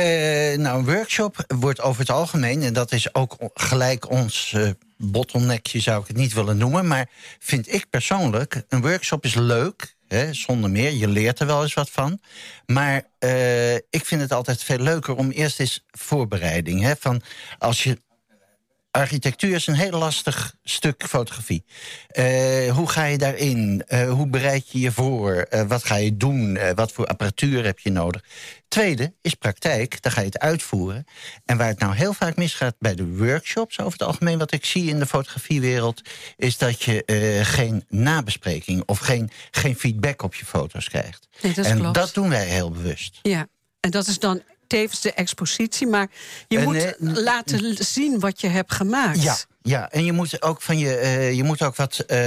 [0.58, 5.80] nou, een workshop wordt over het algemeen, en dat is ook gelijk ons eh, bottleneckje
[5.80, 6.86] zou ik het niet willen noemen.
[6.86, 9.94] Maar vind ik persoonlijk, een workshop is leuk.
[10.10, 12.20] Hè, zonder meer, je leert er wel eens wat van.
[12.66, 16.82] Maar uh, ik vind het altijd veel leuker om eerst eens voorbereiding.
[16.82, 17.22] Hè, van
[17.58, 18.00] als je
[18.90, 21.64] architectuur is een heel lastig stuk fotografie.
[22.12, 23.84] Uh, hoe ga je daarin?
[23.88, 25.46] Uh, hoe bereid je je voor?
[25.50, 26.58] Uh, wat ga je doen?
[26.74, 28.24] wat voor apparatuur heb je nodig?
[28.68, 31.04] Tweede is praktijk, dan ga je het uitvoeren.
[31.44, 33.78] En waar het nou heel vaak misgaat bij de workshops...
[33.78, 36.00] over het algemeen wat ik zie in de fotografiewereld...
[36.36, 37.02] is dat je
[37.44, 41.28] geen nabespreking of geen, geen feedback op je foto's krijgt.
[41.42, 41.94] Nee, dat en klopt.
[41.94, 43.18] dat doen wij heel bewust.
[43.22, 43.46] Ja,
[43.80, 45.86] en dat is dan tevens de expositie.
[45.86, 46.08] Maar
[46.48, 49.22] je En, moet eh, laten zien wat je hebt gemaakt.
[49.22, 52.18] Ja, ja, en je moet ook, van je, eh, je moet ook wat eh,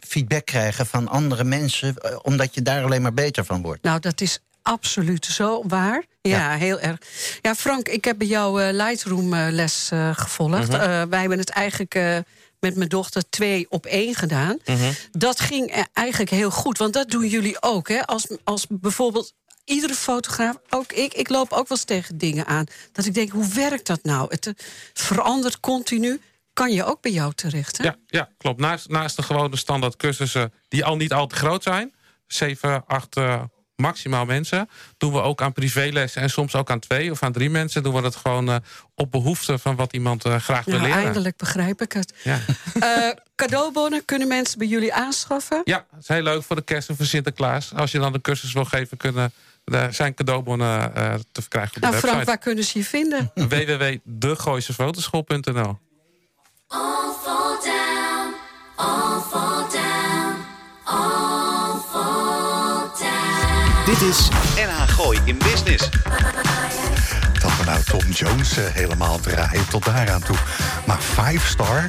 [0.00, 1.96] feedback krijgen van andere mensen...
[1.96, 3.82] eh, omdat je daar alleen maar beter van wordt.
[3.82, 6.04] Nou, dat is absoluut zo waar.
[6.22, 6.98] Ja, heel erg.
[7.42, 10.68] Ja, Frank, ik heb bij jou eh, Lightroom-les gevolgd.
[10.68, 10.80] Mhm.
[10.80, 12.16] Eh, wij hebben het eigenlijk eh,
[12.60, 14.58] met mijn dochter twee op één gedaan.
[14.64, 14.92] Mhm.
[15.12, 17.88] Dat ging eh, eigenlijk heel goed, want dat doen jullie ook.
[17.88, 18.06] Hè?
[18.06, 19.32] Als, als bijvoorbeeld
[19.64, 22.66] iedere fotograaf, ook ik, ik loop ook wel eens tegen dingen aan.
[22.92, 24.26] Dat ik denk, hoe werkt dat nou?
[24.30, 24.52] Het eh,
[24.92, 26.20] verandert continu.
[26.52, 27.84] Kan je ook bij jou terecht, hè?
[27.84, 28.60] Ja, ja klopt.
[28.60, 31.92] Naast, naast de gewone standaard cursussen die al niet al te groot zijn...
[32.26, 33.42] zeven, acht eh,
[33.76, 34.68] maximaal mensen...
[34.96, 37.82] doen we ook aan privélessen en soms ook aan twee of aan drie mensen...
[37.82, 38.56] doen we dat gewoon eh,
[38.94, 41.04] op behoefte van wat iemand graag wil Nou, leren.
[41.04, 42.14] eindelijk begrijp ik het.
[42.22, 42.40] Ja.
[43.34, 45.60] Cadeaubonnen kunnen mensen bij jullie aanschaffen?
[45.64, 47.72] ja, dat is heel leuk voor de kerst en voor Sinterklaas.
[47.74, 49.32] Als je dan de cursus wil geven, kunnen,
[49.64, 52.30] er zijn cadeaubonnen eh, te verkrijgen op de Nou, Frank, website.
[52.30, 53.30] waar kunnen ze je vinden?
[53.48, 55.78] www.degooisefotoschool.nl
[56.66, 58.34] All fall down,
[58.76, 60.36] all fall down,
[60.84, 63.84] all fall down.
[63.86, 65.88] Dit is NH Gooi in Business.
[67.58, 70.36] We nou Tom Jones eh, helemaal draaien tot daaraan toe.
[70.86, 71.86] Maar Five Star,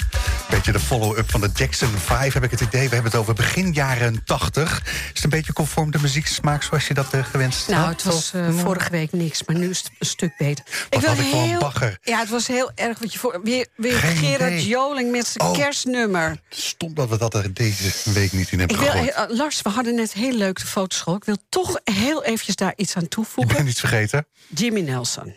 [0.50, 2.88] beetje de follow-up van de Jackson 5 heb ik het idee.
[2.90, 4.82] We hebben het over begin jaren 80.
[4.86, 7.92] Is het een beetje conform de muzieksmaak zoals je dat eh, gewenst Nou, had?
[7.92, 10.66] het was eh, vorige week niks, maar nu is het een stuk beter.
[10.90, 11.98] Wat wil had ik een bagger?
[12.02, 13.40] Ja, het was heel erg wat je voor.
[13.44, 14.68] Weer, weer Geen Gerard idee.
[14.68, 15.58] Joling met zijn Oh.
[15.58, 16.38] kerstnummer.
[16.50, 19.30] Stom dat we dat er deze week niet in Ik hebben wil, gegooid.
[19.30, 21.16] eh, Lars, we hadden net heel leuk de fotoschool.
[21.16, 23.56] Ik wil toch heel eventjes daar iets aan toevoegen.
[23.56, 24.26] bent iets vergeten.
[24.48, 25.36] Jimmy Nelson.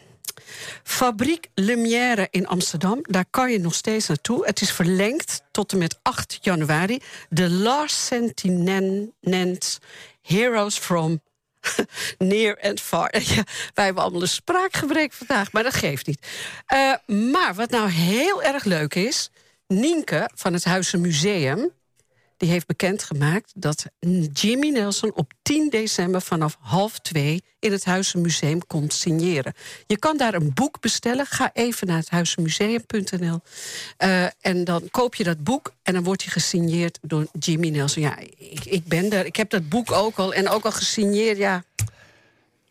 [0.82, 4.46] Fabriek Lumière in Amsterdam, daar kan je nog steeds naartoe.
[4.46, 7.00] Het is verlengd tot en met 8 januari.
[7.34, 9.78] The Last Sentinent
[10.22, 11.20] Heroes from
[12.18, 13.10] Near and Far.
[13.74, 16.26] Wij hebben allemaal een spraakgebrek vandaag, maar dat geeft niet.
[16.66, 19.30] Eh, maar wat nou heel erg leuk is...
[19.66, 21.70] Nienke van het Huizen Museum
[22.38, 23.84] die heeft bekendgemaakt dat
[24.32, 29.52] Jimmy Nelson op 10 december vanaf half twee in het Huizenmuseum komt signeren.
[29.86, 31.26] Je kan daar een boek bestellen.
[31.26, 33.40] Ga even naar het huizenmuseum.nl
[33.96, 38.02] Eh, en dan koop je dat boek en dan wordt hij gesigneerd door Jimmy Nelson.
[38.02, 39.26] Ja, ik, ik ben er.
[39.26, 41.36] Ik heb dat boek ook al en ook al gesigneerd.
[41.38, 41.64] Ja,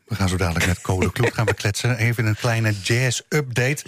[0.07, 1.97] We gaan zo dadelijk met Code Kloek gaan we kletsen.
[1.97, 3.85] Even een kleine jazz-update.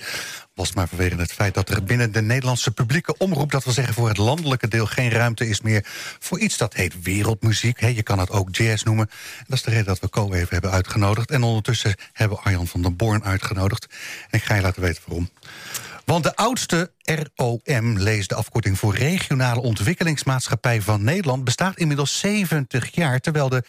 [0.53, 3.51] Was maar vanwege het feit dat er binnen de Nederlandse publieke omroep...
[3.51, 5.85] dat wil zeggen voor het landelijke deel geen ruimte is meer...
[6.19, 7.79] voor iets dat heet wereldmuziek.
[7.79, 9.09] Hè, je kan het ook jazz noemen.
[9.37, 11.31] En dat is de reden dat we Co even hebben uitgenodigd.
[11.31, 13.87] En ondertussen hebben Arjan van den Born uitgenodigd.
[14.29, 15.29] En ik ga je laten weten waarom.
[16.09, 16.91] Want de oudste
[17.35, 23.63] ROM, lees de afkorting voor Regionale Ontwikkelingsmaatschappij van Nederland, bestaat inmiddels 70 jaar, terwijl de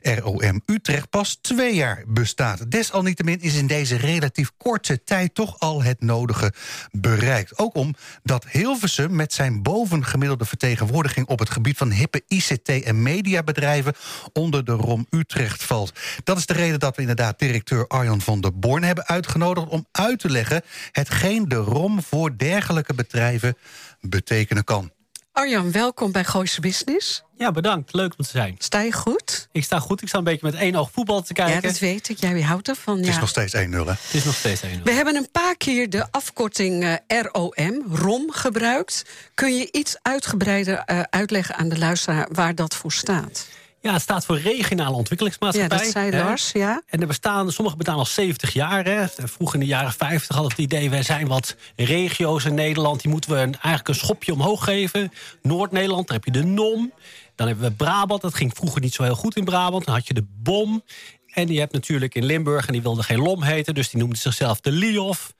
[0.00, 2.70] ROM Utrecht pas twee jaar bestaat.
[2.70, 6.52] Desalniettemin is in deze relatief korte tijd toch al het nodige
[6.90, 7.58] bereikt.
[7.58, 13.94] Ook omdat Hilversum met zijn bovengemiddelde vertegenwoordiging op het gebied van hippe ICT en mediabedrijven
[14.32, 15.92] onder de ROM Utrecht valt.
[16.24, 19.86] Dat is de reden dat we inderdaad directeur Arjan van der Born hebben uitgenodigd om
[19.92, 23.56] uit te leggen hetgeen de ROM voor dergelijke bedrijven
[24.00, 24.90] betekenen kan.
[25.32, 27.22] Arjan, welkom bij Gooise Business.
[27.36, 27.94] Ja, bedankt.
[27.94, 28.54] Leuk om te zijn.
[28.58, 29.48] Sta je goed?
[29.52, 30.02] Ik sta goed.
[30.02, 31.54] Ik sta een beetje met één oog voetbal te kijken.
[31.54, 32.18] Ja, dat weet ik.
[32.20, 32.96] Jij houdt ervan.
[32.96, 33.12] Het ja.
[33.12, 33.84] is nog steeds 1-0, hè?
[33.84, 34.84] Het is nog steeds één.
[34.84, 39.04] We hebben een paar keer de afkorting eh, ROM, ROM, gebruikt.
[39.34, 43.46] Kun je iets uitgebreider eh, uitleggen aan de luisteraar waar dat voor staat?
[43.82, 45.78] Ja, het staat voor regionale Ja, ontwikkelingsmaatschappij.
[45.78, 46.24] dat zei hè.
[46.24, 46.82] Lars, ja.
[46.86, 48.84] En er bestaan, sommige bestaan al 70 jaar.
[48.84, 49.08] Hè.
[49.08, 50.90] Vroeger in de jaren 50 hadden we het idee...
[50.90, 53.02] wij zijn wat regio's in Nederland.
[53.02, 55.12] Die moeten we een, eigenlijk een schopje omhoog geven.
[55.42, 56.92] Noord-Nederland, daar heb je de NOM.
[57.34, 58.22] Dan hebben we Brabant.
[58.22, 59.84] Dat ging vroeger niet zo heel goed in Brabant.
[59.84, 60.82] Dan had je de BOM.
[61.26, 62.66] En je hebt natuurlijk in Limburg...
[62.66, 65.34] en die wilde geen LOM heten, dus die noemde zichzelf de LIOF.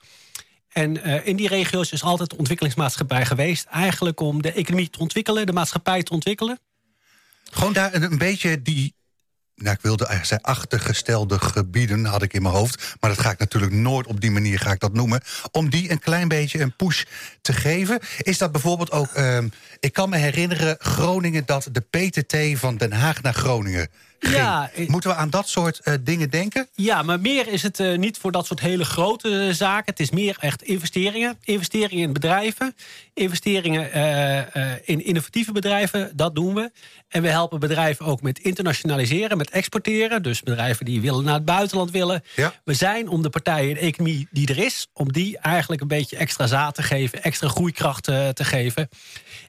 [0.69, 3.65] En eh, in die regio's is altijd de ontwikkelingsmaatschappij geweest...
[3.65, 6.59] eigenlijk om de economie te ontwikkelen, de maatschappij te ontwikkelen.
[7.51, 8.95] Gewoon daar een, beetje die
[9.55, 12.95] nou, ik wilde eigenlijk zeggen achtergestelde gebieden, had ik in mijn hoofd.
[12.99, 15.21] Maar dat ga ik natuurlijk nooit op die manier ga ik dat noemen.
[15.51, 17.03] Om die een klein beetje een push
[17.41, 17.99] te geven.
[18.17, 19.11] Is dat bijvoorbeeld ook.
[19.13, 19.47] ehm,
[19.79, 23.89] ik kan me herinneren, Groningen, dat de PTT van Den Haag naar Groningen.
[24.29, 26.67] Ja, Moeten we aan dat soort eh, dingen denken?
[26.75, 29.85] Ja, maar meer is het eh, niet voor dat soort hele grote eh, zaken.
[29.85, 31.37] Het is meer echt investeringen.
[31.43, 32.75] Investeringen in bedrijven.
[33.13, 33.89] Investeringen
[34.85, 36.71] in innovatieve bedrijven, dat doen we.
[37.07, 40.23] En we helpen bedrijven ook met internationaliseren, met exporteren.
[40.23, 42.23] Dus bedrijven die willen naar het buitenland willen.
[42.35, 42.53] Ja.
[42.63, 44.87] We zijn om de partijen in de economie die er is...
[44.93, 48.89] om die eigenlijk een beetje extra zaad te geven, extra groeikracht te geven.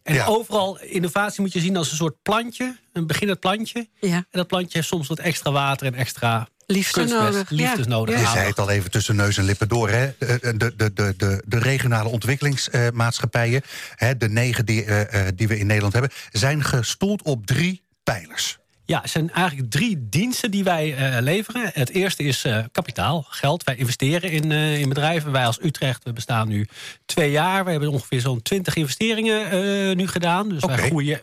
[0.03, 0.27] En Ja.
[0.27, 3.89] overal, innovatie moet je zien als een soort plantje, een beginnend plantje.
[4.01, 4.17] Ja.
[4.17, 7.91] En dat plantje heeft soms wat extra water en extra Liefde kunstmest, nodig, liefdes ja.
[7.91, 8.21] nodig.
[8.21, 9.89] Je zei het al even tussen neus en lippen door.
[9.89, 10.13] Hè?
[10.19, 13.63] De, de, de, de, de, de regionale ontwikkelingsmaatschappijen,
[13.95, 17.83] hè, de negen die, eh, eh, die we in Nederland hebben, zijn gestoeld op drie
[18.03, 18.59] pijlers.
[18.93, 21.71] Ja, het zijn eigenlijk drie diensten die wij eh, leveren.
[21.73, 23.65] Het eerste is eh, kapitaal, geld.
[23.65, 25.33] Wij investeren in, eh, in bedrijven.
[25.33, 26.67] Wij als Utrecht, we bestaan nu
[27.05, 27.65] twee jaar.
[27.65, 30.49] We hebben ongeveer zo'n twintig investeringen nu gedaan.
[30.49, 31.21] Dus wij groeien.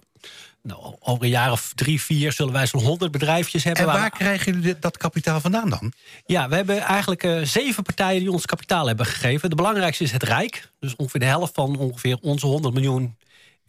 [0.63, 3.83] Nou, over een jaar of drie, vier zullen wij zo'n honderd bedrijfjes hebben.
[3.83, 5.93] En waar waar we- krijgen jullie dat kapitaal vandaan dan?
[6.25, 9.49] Ja, we hebben eigenlijk zeven partijen die ons kapitaal hebben gegeven.
[9.49, 10.71] De belangrijkste is het Rijk.
[10.79, 13.17] Dus ongeveer de helft van ongeveer onze 100 miljoen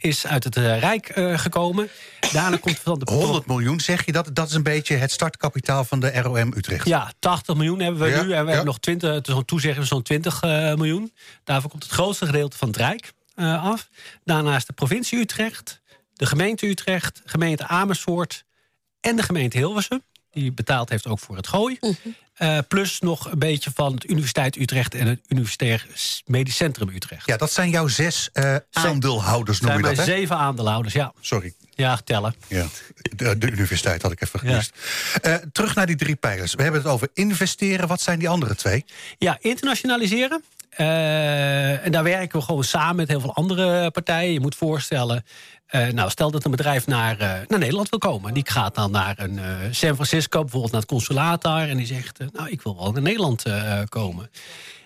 [0.03, 1.89] is uit het eh, Rijk eh, gekomen.
[2.33, 4.31] Daarna komt van de 100 miljoen, zeg je dat?
[4.33, 6.87] Dat is een beetje het startkapitaal van de ROM Utrecht.
[6.87, 8.21] Ja, 80 miljoen hebben we Ja, nu.
[8.21, 8.45] En we ja.
[8.45, 11.13] hebben nog 20, zo'n toezegging van zo'n 20 eh, miljoen.
[11.45, 13.89] Daarvoor komt het grootste gedeelte van het Rijk eh, af.
[14.25, 15.81] Daarnaast de provincie Utrecht,
[16.13, 18.45] de gemeente Utrecht, gemeente Amersfoort
[19.01, 20.03] en de gemeente Hilversum.
[20.31, 21.79] Die betaald heeft ook voor het gooi.
[22.41, 25.87] Eh, plus nog een beetje van het Universiteit Utrecht en het Universitair
[26.27, 27.27] Medisch Centrum Utrecht.
[27.27, 30.05] Ja, dat zijn jouw zes eh, aandeelhouders, noem je dat, hè?
[30.05, 31.13] zeven aandeelhouders, ja.
[31.21, 31.53] Sorry.
[31.75, 32.35] Ja, tellen.
[32.49, 32.67] Ja,
[33.17, 34.49] de, de universiteit had ik even Ja.
[34.51, 34.73] gemist.
[35.23, 36.55] Eh, terug naar die drie pijlers.
[36.55, 37.89] We hebben het over investeren.
[37.89, 38.85] Wat zijn die andere twee?
[39.19, 40.43] Ja, internationaliseren.
[40.71, 44.33] Eh, en daar werken we gewoon samen met heel veel andere partijen.
[44.33, 45.25] Je moet voorstellen,
[45.67, 48.35] eh, nou, stel dat een bedrijf naar, eh, naar Nederland wil komen.
[48.35, 49.41] Die gaat dan naar een
[49.75, 51.69] San Francisco, bijvoorbeeld naar het consulaat daar.
[51.69, 53.45] En die zegt, nou, ik wil wel naar Nederland
[53.89, 54.31] komen.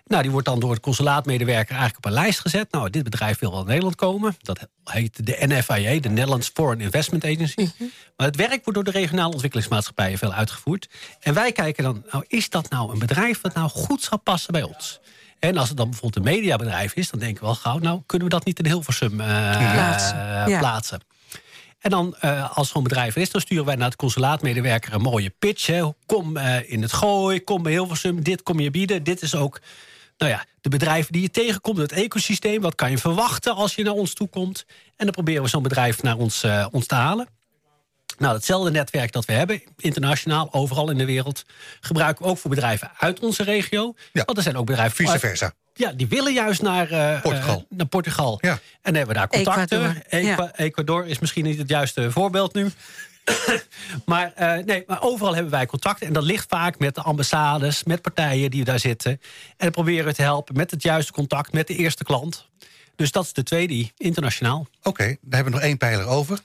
[0.07, 2.73] Nou, die wordt dan door het consulaatmedewerker eigenlijk op een lijst gezet.
[2.73, 4.37] Nou, dit bedrijf wil wel naar Nederland komen.
[4.41, 7.69] Dat heet de NFIA, de Netherlands Foreign Investment Agency.
[8.17, 10.89] Maar het werk wordt door de regionale ontwikkelingsmaatschappijen veel uitgevoerd.
[11.21, 14.53] En wij kijken dan, nou, is dat nou een bedrijf dat nou goed zou passen
[14.53, 15.01] bij ons?
[15.49, 18.29] En als het dan bijvoorbeeld een mediabedrijf is, dan denken we wel gauw, nou, kunnen
[18.29, 19.27] we dat niet in Hilversum eh,
[19.73, 20.59] Plaatsen, eh, ja.
[20.59, 21.01] plaatsen?
[21.85, 25.31] En dan, eh, als zo'n bedrijf is, dan sturen wij naar het consulaatmedewerker een mooie
[25.31, 25.67] pitch.
[25.67, 25.85] Hè.
[26.07, 29.03] Kom eh, in het gooi, kom bij Hilversum, dit kom je bieden.
[29.03, 29.61] Dit is ook
[30.17, 32.61] nou ja, de bedrijven die je tegenkomt, het ecosysteem.
[32.61, 34.65] Wat kan je verwachten als je naar ons toe komt?
[34.97, 37.29] En dan proberen we zo'n bedrijf naar ons, eh, ons te halen.
[38.19, 41.45] Nou, datzelfde netwerk dat we hebben, internationaal, overal in de wereld...
[41.81, 43.95] gebruiken we ook voor bedrijven uit onze regio.
[44.13, 44.25] Ja.
[44.25, 44.97] Want er zijn ook bedrijven...
[45.07, 45.53] Vice versa.
[45.75, 47.57] Ja, die willen juist naar eh, Portugal.
[47.57, 48.39] eh, naar Portugal.
[48.41, 48.51] Ja.
[48.51, 49.79] En dan hebben we daar contacten.
[49.79, 50.57] Ecuador, Equa- ja.
[50.57, 52.71] Ecuador is misschien niet het juiste voorbeeld nu.
[54.07, 56.07] maar, eh, nee, maar overal hebben wij contacten.
[56.07, 59.11] En dat ligt vaak met de ambassades, met partijen die daar zitten.
[59.13, 59.21] En
[59.57, 62.47] dan proberen we te helpen met het juiste contact met de eerste klant.
[62.97, 64.67] Dus dat is de tweede, internationaal.
[64.83, 66.39] Oké, dan hebben we nog één pijler over.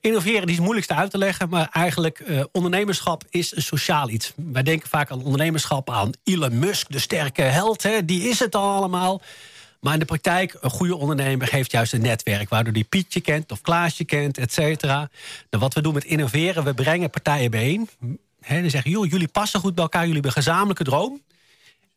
[0.00, 4.10] Innoveren die is het moeilijkste uit te leggen, maar eigenlijk eh, ondernemerschap is een sociaal
[4.10, 4.32] iets.
[4.36, 8.54] Wij denken vaak aan ondernemerschap aan Elon Musk, de sterke held, hè, die is het
[8.54, 9.22] al allemaal.
[9.80, 12.48] Maar in de praktijk, een goede ondernemer heeft juist een netwerk...
[12.48, 14.96] waardoor die Pietje kent of Klaasje kent, et cetera.
[15.50, 17.88] Nou, wat we doen met innoveren, we brengen partijen bijeen.
[18.40, 21.22] Hè, dan zeggen, joh, jullie passen goed bij elkaar, jullie hebben een gezamenlijke droom.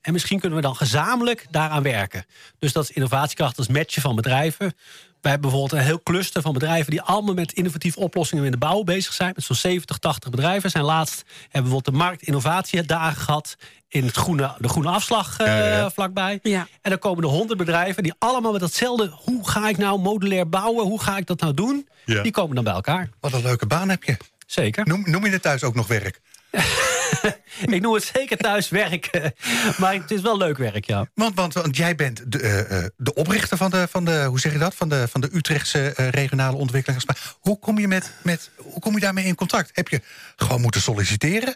[0.02, 2.26] En misschien kunnen we dan gezamenlijk daaraan werken.
[2.60, 4.74] Dus dat is innovatiekracht, dat is matchen van bedrijven.
[5.22, 6.92] Wij hebben bijvoorbeeld een heel cluster van bedrijven...
[6.92, 9.32] die allemaal met innovatieve oplossingen in de bouw bezig zijn.
[9.36, 10.70] Met zo'n 70, 80 bedrijven.
[10.70, 13.56] Zijn laatst hebben we bijvoorbeeld de marktinnovatiedagen gehad...
[13.88, 15.90] in het groene, de groene afslag eh, Ja, ja, ja.
[15.90, 16.40] vlakbij.
[16.44, 16.68] Ja.
[16.82, 19.12] En dan komen er 100 bedrijven die allemaal met datzelfde...
[19.14, 21.88] hoe ga ik nou modulair bouwen, hoe ga ik dat nou doen...
[22.06, 22.22] Ja.
[22.22, 23.10] die komen dan bij elkaar.
[23.20, 24.18] Wat een leuke baan heb je.
[24.46, 24.88] Zeker.
[24.88, 26.22] Noem, noem je het thuis ook nog werk?
[27.76, 29.32] Ik noem het zeker thuis werk.
[29.78, 31.06] maar het is wel leuk werk, ja.
[31.14, 34.40] Want, want, want jij bent de, eh, eh, de oprichter van de, van de, hoe
[34.40, 34.76] zeg je dat?
[34.76, 37.06] Van de, van de Utrechtse eh, regionale ontwikkelings.
[37.06, 39.70] Maar hoe kom je, met, met, hoe kom je daarmee in contact?
[39.74, 40.02] Heb je
[40.36, 41.56] gewoon moeten solliciteren?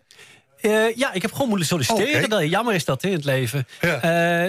[0.95, 2.49] Ja, ik heb gewoon moeten solliciteren.
[2.49, 3.67] Jammer is dat in het leven.
[3.81, 3.99] Ja.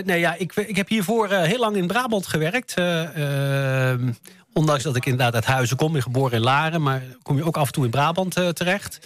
[0.04, 2.74] Nee, ja, ik, ik heb hiervoor heel lang in Brabant gewerkt.
[2.74, 4.12] Eh, ehm,
[4.52, 6.82] ondanks dat ik inderdaad uit Huizen kom, ben geboren in Laren...
[6.82, 8.98] maar kom je ook af en toe in Brabant terecht.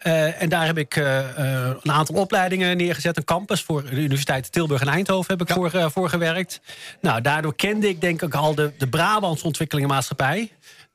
[0.00, 3.16] Eh, en daar heb ik eh, eh, een aantal opleidingen neergezet.
[3.16, 6.60] Een campus voor de Universiteit Tilburg en Eindhoven heb ik voor, voor gewerkt.
[7.00, 10.50] Nou, daardoor kende ik denk ik al de, de Brabantse ontwikkelingenmaatschappij.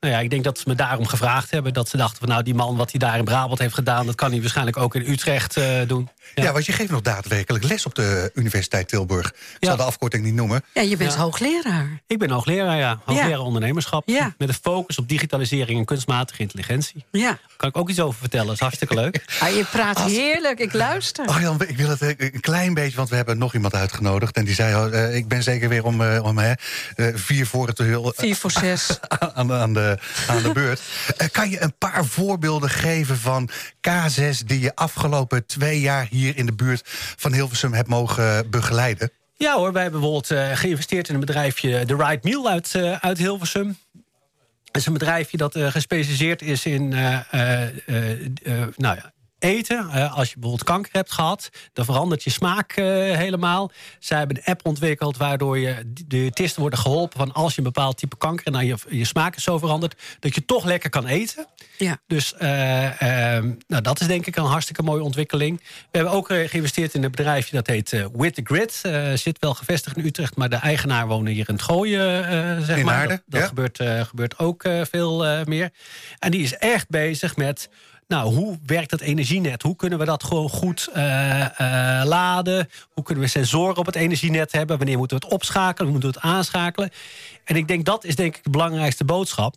[0.06, 1.74] Nou ja, ik denk dat ze me daarom gevraagd hebben.
[1.74, 4.06] Dat ze dachten van nou, die man wat hij daar in Brabant heeft gedaan...
[4.06, 6.10] dat kan hij waarschijnlijk ook in Utrecht eh, doen.
[6.36, 6.52] Ja.
[6.52, 9.28] want je geeft nog daadwerkelijk les op de Universiteit Tilburg.
[9.28, 9.68] Ik Ja.
[9.68, 10.64] zal de afkorting niet noemen.
[10.74, 11.20] Ja, je bent Ja.
[11.20, 12.02] hoogleraar.
[12.08, 13.00] Ik ben hoogleraar, ja.
[13.06, 13.40] Hoogleraar Ja.
[13.40, 14.04] ondernemerschap.
[14.10, 14.34] Ja.
[14.38, 17.06] Met een focus op digitalisering en kunstmatige intelligentie.
[17.12, 17.28] Ja.
[17.28, 18.46] Daar kan ik ook iets over vertellen.
[18.46, 19.24] Dat is hartstikke leuk.
[19.40, 21.26] Ah, je praat heerlijk, ik luister.
[21.28, 24.36] Arjan, ik wil het eh, een klein beetje, want we hebben nog iemand uitgenodigd.
[24.36, 26.54] En die zei, oh, eh, ik ben zeker weer om, om hè,
[26.96, 29.00] eh, vier voor het heel, Vier voor zes.
[29.34, 29.95] aan, de- aan, de,
[30.28, 30.82] aan de beurt.
[31.18, 33.50] Eh, kan je een paar voorbeelden geven van
[33.90, 36.82] K6 die je afgelopen twee jaar hier in de buurt
[37.16, 39.12] van Hilversum hebt mogen begeleiden?
[39.38, 41.86] Ja hoor, wij hebben bijvoorbeeld eh, geïnvesteerd in een bedrijfje...
[41.86, 43.78] The Right Meal uit, eh, uit Hilversum.
[44.76, 48.12] Dat is een bedrijfje dat eh, gespecialiseerd is in eh, eh, eh,
[48.44, 49.90] eh, nou ja, eten.
[49.90, 52.86] Eh, als je bijvoorbeeld kanker hebt gehad, dan verandert je smaak eh,
[53.18, 53.72] helemaal.
[54.00, 57.18] Zij hebben een app ontwikkeld waardoor je de diëtisten worden geholpen...
[57.18, 60.02] van als je een bepaald type kanker en dan je, je smaak is zo veranderd...
[60.20, 61.48] dat je toch lekker kan eten.
[61.78, 61.98] Ja.
[62.08, 65.60] Dus eh, ehm, nou, dat is denk ik een hartstikke mooie ontwikkeling.
[65.60, 68.80] We hebben ook geïnvesteerd in een bedrijfje dat heet eh With the Grid.
[68.82, 72.26] Eh, zit wel gevestigd in Utrecht, maar de eigenaar woont hier in het Gooien.
[72.28, 73.08] eh, zeg In maar.
[73.08, 73.48] Dat, dat ja.
[73.48, 75.70] gebeurt, eh, gebeurt ook eh, veel eh, meer.
[76.20, 77.70] En die is echt bezig met...
[78.08, 79.62] Nou, hoe werkt het energienet?
[79.62, 82.70] Hoe kunnen we dat gewoon goed eh, eh, laden?
[82.90, 84.78] Hoe kunnen we sensoren op het energienet hebben?
[84.78, 85.92] Wanneer moeten we het opschakelen?
[85.92, 86.90] Hoe moeten we het aanschakelen?
[87.44, 89.56] En ik denk dat is denk ik de belangrijkste boodschap.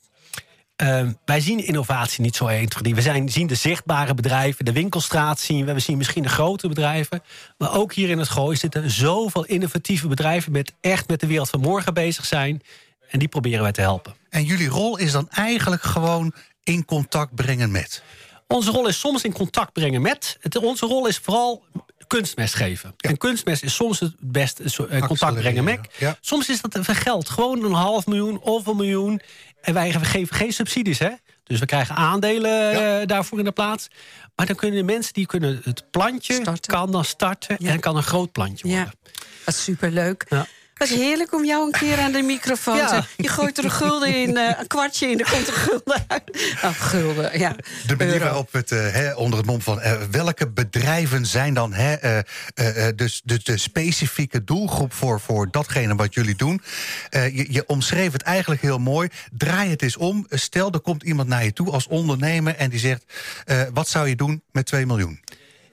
[0.77, 2.95] Ehm, wij zien innovatie niet zo 1, 2, 3.
[2.95, 5.73] We zijn, zien de zichtbare bedrijven, de winkelstraat zien we.
[5.73, 7.23] We zien misschien de grote bedrijven.
[7.57, 10.53] Maar ook hier in het Gooi zitten zoveel innovatieve bedrijven...
[10.53, 12.63] met echt met de wereld van morgen bezig zijn.
[13.09, 14.15] En die proberen wij te helpen.
[14.31, 18.03] En jullie rol is dan eigenlijk gewoon in contact brengen met.
[18.49, 20.37] Onze rol is soms in contact brengen met.
[20.41, 21.65] Het, onze rol is vooral
[22.07, 22.95] kunstmest geven.
[22.97, 25.81] En kunstmest is soms het beste eh, contact brengen met.
[25.99, 26.17] Ja.
[26.21, 27.29] Soms is dat even geld.
[27.29, 29.21] Gewoon een half miljoen of een miljoen.
[29.61, 31.11] En wij geven geen subsidies, hè?
[31.45, 33.01] Dus we krijgen aandelen Ja.
[33.01, 33.89] eh, daarvoor in de plaats.
[34.37, 36.73] Maar dan kunnen de mensen die kunnen het plantje Starten.
[36.75, 37.71] kan dan starten Ja.
[37.71, 38.85] en kan een groot plantje worden.
[38.85, 39.11] Ja,
[39.45, 40.27] wat superleuk.
[40.29, 40.47] Ja.
[40.79, 43.01] Wat heerlijk om jou een keer aan de microfoon Ja.
[43.01, 43.07] te...
[43.23, 46.23] Je gooit er een gulden in, eh, een kwartje in, er komt een gulden uit.
[46.65, 47.57] Oh, gulden, ja.
[47.87, 48.25] De manier Euro.
[48.25, 52.19] waarop het eh, hè, onder het mom van eh, welke bedrijven zijn dan hè, eh,
[52.55, 56.63] eh, eh, dus de, de specifieke doelgroep voor, voor datgene wat jullie doen.
[57.11, 59.09] Eh, je, je omschreef het eigenlijk heel mooi.
[59.37, 60.27] Draai het eens om.
[60.31, 63.05] Stel, er komt iemand naar je toe als ondernemer en die zegt:
[63.45, 65.21] eh, wat zou je doen met 2 miljoen?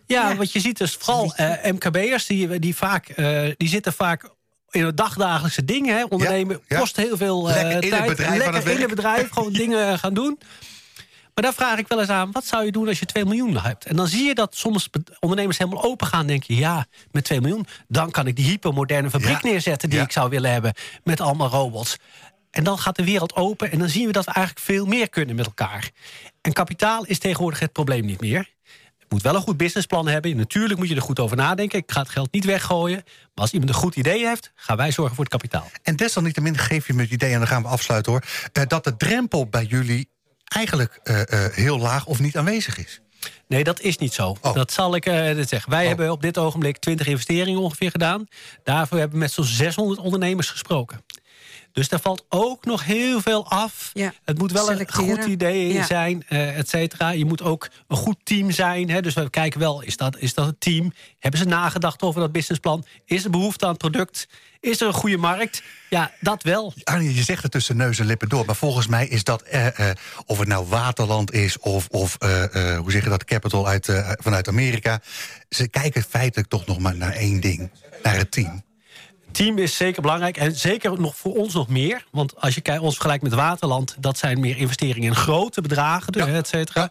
[0.07, 0.35] Ja, Ja.
[0.35, 4.29] wat je ziet is vooral eh, MKB'ers, die, die, vaak, eh, die zitten vaak
[4.75, 5.95] in het dagdagelijkse dingen.
[5.97, 6.03] Hè.
[6.03, 6.79] Ondernemen ja.
[6.79, 8.07] kost heel veel eh, Lekker in het tijd.
[8.07, 10.39] bedrijf aan Lekker in het bedrijf gewoon dingen gaan doen.
[11.33, 13.57] Maar daar vraag ik wel eens aan, wat zou je doen als je 2 miljoen
[13.57, 13.85] hebt?
[13.85, 16.27] En dan zie je dat soms ondernemers helemaal open gaan.
[16.27, 19.49] denk je, ja, met 2 miljoen, dan kan ik die hypermoderne fabriek Ja.
[19.49, 19.89] neerzetten...
[19.89, 21.97] die ik zou willen hebben, met allemaal robots.
[22.51, 25.09] En dan gaat de wereld open en dan zien we dat we eigenlijk veel meer
[25.09, 25.89] kunnen met elkaar.
[26.41, 28.53] En kapitaal is tegenwoordig het probleem niet meer.
[29.15, 30.37] Moet wel een goed businessplan hebben.
[30.37, 31.79] Natuurlijk moet je er goed over nadenken.
[31.79, 33.01] Ik ga het geld niet weggooien.
[33.05, 35.69] Maar als iemand een goed idee heeft, gaan wij zorgen voor het kapitaal.
[35.83, 38.23] En desalniettemin geef je me het idee, en dan gaan we afsluiten hoor,
[38.53, 40.09] eh, dat de drempel bij jullie
[40.43, 43.01] eigenlijk eh, eh, heel laag of niet aanwezig is.
[43.47, 44.35] Nee, dat is niet zo.
[44.41, 44.53] Oh.
[44.53, 45.03] Dat zal ik
[45.35, 45.71] dit zeggen.
[45.71, 48.27] Wij hebben op dit ogenblik 20 investeringen ongeveer gedaan.
[48.63, 51.03] Daarvoor hebben we met zo'n 600 ondernemers gesproken.
[51.75, 53.89] Dus daar valt ook nog heel veel af.
[53.93, 55.09] Ja, Het moet wel selecteren.
[55.09, 55.85] een goed idee Ja.
[55.85, 57.09] zijn, eh et cetera.
[57.09, 58.89] Je moet ook een goed team zijn.
[58.89, 59.01] Hè?
[59.01, 60.93] Dus we kijken wel, is dat, is dat het team?
[61.19, 62.85] Hebben ze nagedacht over dat businessplan?
[63.05, 64.27] Is er behoefte aan het product?
[64.59, 65.63] Is er een goede markt?
[65.89, 66.73] Ja, dat wel.
[66.83, 68.45] Arnie, je zegt het tussen neus en lippen door.
[68.45, 71.59] Maar volgens mij is dat, eh, eh, of het nou Waterland is...
[71.59, 75.01] of, of eh, eh, hoe zeg je dat, Capital uit, eh, vanuit Amerika...
[75.49, 77.71] ze kijken feitelijk toch nog maar naar één ding.
[78.03, 78.63] Naar het team.
[79.35, 82.03] Team is zeker belangrijk en zeker nog voor ons nog meer.
[82.11, 83.95] Want als je kijkt, ons vergelijkt met Waterland...
[83.99, 86.33] dat zijn meer investeringen in grote bedragen, dus, Ja.
[86.33, 86.81] et cetera.
[86.81, 86.89] Ja.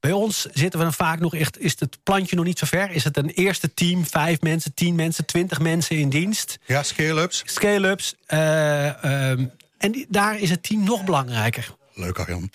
[0.00, 1.60] Bij ons zitten we dan vaak nog echt...
[1.60, 2.90] is het plantje nog niet zo ver?
[2.90, 5.24] Is het een eerste team, vijf mensen, tien mensen...
[5.26, 6.58] twintig mensen in dienst?
[6.66, 7.42] Ja, scale-ups.
[7.46, 8.14] Scale-ups.
[8.26, 9.44] eh, ehm,
[9.78, 11.74] en die- daar is het team nog belangrijker.
[11.94, 12.50] Leuk, Arjan.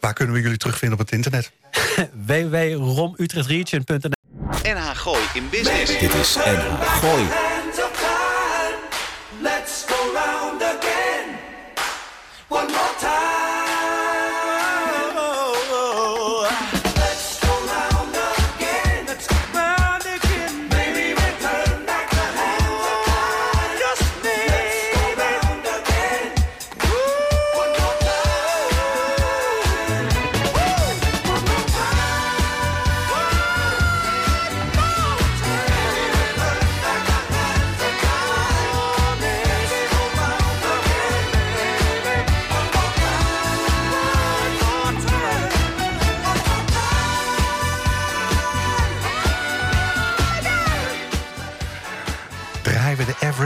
[0.00, 1.50] Waar kunnen we jullie terugvinden op het internet?
[2.26, 4.10] www.romutrechtregion.nl
[4.62, 5.98] NH Gooi in Business.
[5.98, 7.24] Dit is NH Gooi.
[9.86, 11.38] Go round again.
[12.48, 13.65] One more time.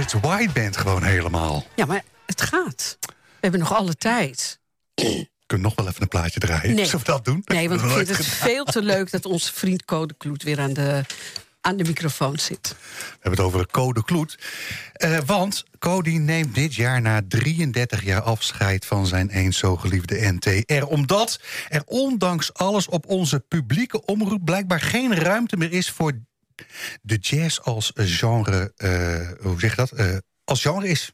[0.01, 1.65] Average White Band gewoon helemaal.
[1.77, 2.99] Ja, maar het gaat.
[3.01, 4.61] We hebben nog alle tijd.
[5.47, 6.75] Kunnen nog wel even een plaatje draaien?
[6.75, 6.85] Nee.
[6.85, 7.43] Zullen we dat doen?
[7.45, 10.61] Nee, want ik vind het nooit veel te leuk dat onze vriend Code Kloet weer
[10.61, 11.05] aan de,
[11.61, 12.69] aan de microfoon zit.
[12.69, 14.39] We hebben het over Code Kloet.
[14.93, 20.33] Eh, want Cody neemt dit jaar na 33 jaar afscheid van zijn eens zo geliefde
[20.39, 20.85] NTR.
[20.85, 26.13] Omdat er ondanks alles op onze publieke omroep blijkbaar geen ruimte meer is voor
[27.03, 28.73] de jazz als genre.
[28.77, 29.91] eh, hoe zeg je dat?
[29.91, 31.13] Eh, als genre is.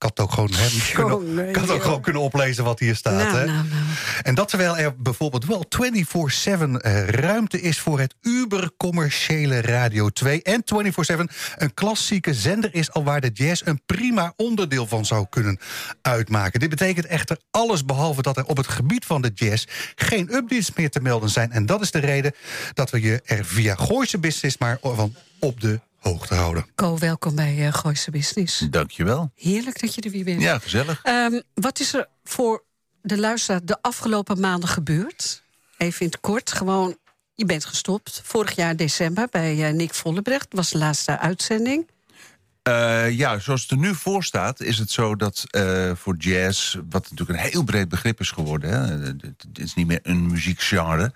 [0.00, 0.50] Ik had ook gewoon,
[0.92, 3.32] kunnen, ik had ook gewoon kunnen oplezen wat hier staat.
[3.32, 3.44] Nou, hè?
[3.44, 3.82] nou, nou.
[4.22, 10.42] En dat terwijl er bijvoorbeeld wel 24-7 eh, ruimte is voor het ubercommerciële Radio 2.
[10.42, 11.18] En 24-7
[11.56, 15.58] een klassieke zender is al waar de jazz een prima onderdeel van zou kunnen
[16.02, 16.60] uitmaken.
[16.60, 20.74] Dit betekent echter alles behalve dat er op het gebied van de jazz geen updates
[20.74, 21.52] meer te melden zijn.
[21.52, 22.34] En dat is de reden
[22.74, 26.66] dat we je er via Gooise Business maar van op de hoogte houden.
[26.74, 28.58] Co, welkom bij eh Gooise Business.
[28.70, 29.32] Dankjewel.
[29.34, 30.42] Heerlijk dat je er weer bent.
[30.42, 31.00] Ja, gezellig.
[31.02, 32.64] Ehm, wat is er voor
[33.02, 35.42] de luisteraar de afgelopen maanden gebeurd?
[35.76, 36.96] Even in het kort, gewoon,
[37.34, 38.20] je bent gestopt.
[38.24, 41.88] Vorig jaar december bij eh, Nick Vollebrecht, was de laatste uitzending.
[42.62, 45.44] Eh, ja, zoals het er nu voor staat, is het zo dat
[45.94, 48.96] voor jazz, wat natuurlijk een heel breed begrip is geworden, hè,
[49.48, 51.12] het is niet meer een muziekgenre.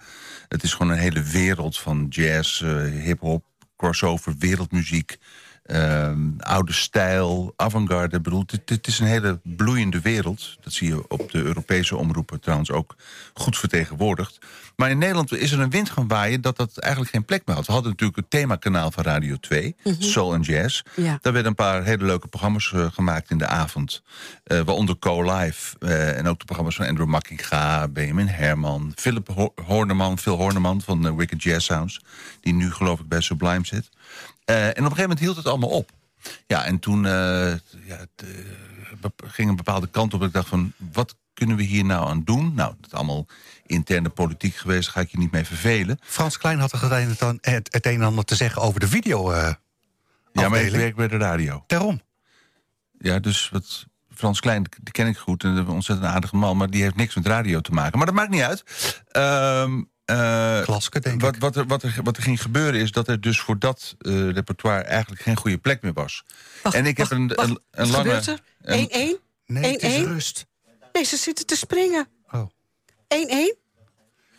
[0.49, 3.45] Het is gewoon een hele wereld van jazz, eh, hip-hop,
[3.77, 5.17] crossover, wereldmuziek,
[5.63, 8.21] ehm, oude stijl, avant-garde.
[8.21, 10.57] Bedoel, het is een hele bloeiende wereld.
[10.61, 12.97] Dat zie je op de Europese omroepen trouwens ook
[13.35, 14.39] goed vertegenwoordigd.
[14.77, 17.57] Maar in Nederland is er een wind gaan waaien dat dat eigenlijk geen plek meer
[17.57, 17.67] had.
[17.67, 20.83] We hadden natuurlijk het themakanaal van Radio 2, Soul en Jazz.
[20.97, 21.19] Ja.
[21.21, 24.03] Daar werden een paar hele leuke programma's eh, gemaakt in de avond.
[24.45, 25.77] Eh, waaronder Co-Live.
[25.79, 28.93] eh, en ook de programma's van Andrew Makkinga, Benjamin Herman...
[28.97, 32.01] Philip Ho- Horneman, Phil Horneman van de Wicked Jazz Sounds...
[32.41, 33.89] die nu geloof ik bij Sublime zit.
[34.45, 35.91] En op een gegeven moment hield het allemaal op.
[36.47, 38.25] Ja, en toen ja, het,
[39.25, 40.23] ging een bepaalde kant op.
[40.23, 42.53] Ik dacht van, wat kunnen we hier nou aan doen?
[42.55, 43.27] Nou, dat allemaal
[43.67, 44.85] interne politiek geweest.
[44.85, 45.99] Daar ga ik je niet mee vervelen.
[46.03, 48.81] Frans Klein had er het een en- het, het een en ander te zeggen over
[48.81, 49.31] de video.
[49.31, 49.53] eh,
[50.33, 51.65] Ja, maar ik werk bij de radio.
[51.67, 52.01] Daarom.
[52.99, 55.43] Ja, dus wat, Frans Klein, die ken ik goed.
[55.45, 56.57] En een ontzettend aardige man.
[56.57, 57.97] Maar die heeft niks met radio te maken.
[57.99, 58.65] Maar dat maakt niet uit.
[59.09, 61.41] Ehm eh, Klaske, denk wat, ik.
[61.41, 64.31] wat, er, wat, er, wat er ging gebeuren is dat er dus voor dat eh,
[64.31, 66.25] repertoire eigenlijk geen goede plek meer was.
[66.63, 67.49] Wacht, en ik wacht, heb een, wacht.
[67.49, 68.23] een, een Wat lange.
[68.23, 68.41] gebeurt er?
[68.89, 68.91] 1-1?
[68.93, 70.05] een- Nee, het is 1-1?
[70.07, 70.47] rust.
[70.93, 72.07] Nee, ze zitten te springen.
[73.09, 73.09] 1-1?
[73.09, 73.57] Oh.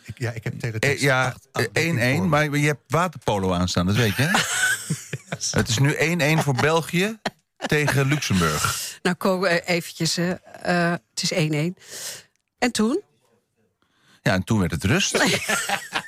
[0.04, 1.02] Ik, ja, ik heb Eh, teletext.
[1.02, 1.84] ja, Acht- acht- eh,
[2.18, 4.38] 1-1, maar je hebt waterpolo aanstaan, dat weet je, hè?
[5.58, 5.94] Het is nu
[6.38, 7.18] 1-1 voor België
[7.66, 8.98] tegen Luxemburg.
[9.02, 10.32] Nou, Ko, eh, eventjes, hè.
[10.32, 11.76] Eh, het is 1-1.
[12.58, 13.00] En toen?
[14.22, 15.12] Ja, en toen werd het rust.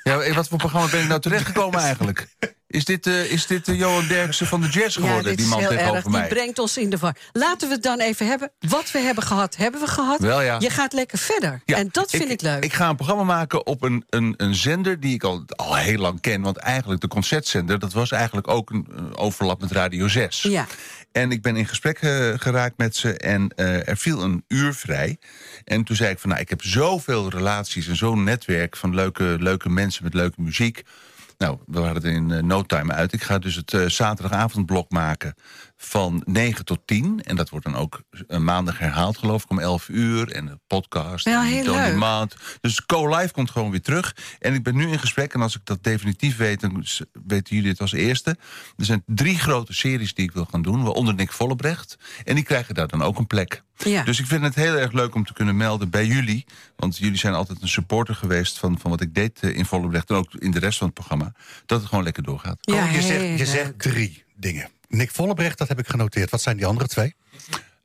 [0.03, 2.29] ja, eh, wat voor programma ben ik nou terechtgekomen eigenlijk?
[2.69, 5.95] Is dit, eh, is dit eh, Johan Derksen van de jazz geworden, die man tegenover
[5.95, 6.07] erg.
[6.07, 6.21] mij?
[6.21, 7.17] Die brengt ons in de war.
[7.33, 8.51] Laten we het dan even hebben.
[8.59, 10.21] Wat we hebben gehad, hebben we gehad.
[10.21, 10.57] Wel, ja.
[10.59, 11.63] Je gaat lekker verder.
[11.65, 12.65] Ja, en dat vind ik, leuk.
[12.65, 15.99] Ik ga een programma maken op een, een, een zender die ik al, al heel
[15.99, 16.43] lang ken.
[16.43, 20.43] Want eigenlijk de concertzender, dat was eigenlijk ook een eh, overlap met Radio 6.
[20.43, 20.67] Ja.
[21.13, 21.99] En ik ben in gesprek
[22.37, 25.19] geraakt met ze en er viel een uur vrij.
[25.65, 29.37] En toen zei ik van, nou, ik heb zoveel relaties en zo'n netwerk van leuke,
[29.41, 30.85] leuke mensen met leuke muziek.
[31.39, 33.13] Nou, we hadden het in eh, no time uit.
[33.13, 35.35] Ik ga dus het eh, zaterdagavondblok maken
[35.81, 37.23] van 9 tot 10.
[37.25, 40.33] En dat wordt dan ook eh, maandag herhaald, geloof ik, om 11 uur.
[40.33, 41.27] En de podcast.
[41.27, 41.95] En heel leuk.
[41.95, 42.37] Maand.
[42.61, 44.17] Dus Co-Live komt gewoon weer terug.
[44.39, 45.35] En ik ben nu in gesprek.
[45.35, 46.85] En als ik dat definitief weet, dan
[47.27, 48.37] weten jullie het als eerste.
[48.77, 50.83] Er zijn drie grote series die ik wil gaan doen.
[50.83, 51.97] Waaronder Nick Vollebrecht.
[52.25, 53.63] En die krijgen daar dan ook een plek.
[53.77, 54.03] Ja.
[54.03, 56.45] Dus ik vind het heel erg leuk om te kunnen melden bij jullie.
[56.77, 60.11] Want jullie zijn altijd een supporter geweest van, van wat ik deed eh, in Vollebrecht.
[60.11, 61.33] En ook in de rest van het programma.
[61.67, 62.59] Dat het gewoon lekker doorgaat.
[62.61, 64.69] ja, Oh, je, zegt, je zegt drie dingen.
[64.89, 66.31] Nick Vollebrecht, dat heb ik genoteerd.
[66.31, 67.15] Wat zijn die andere twee?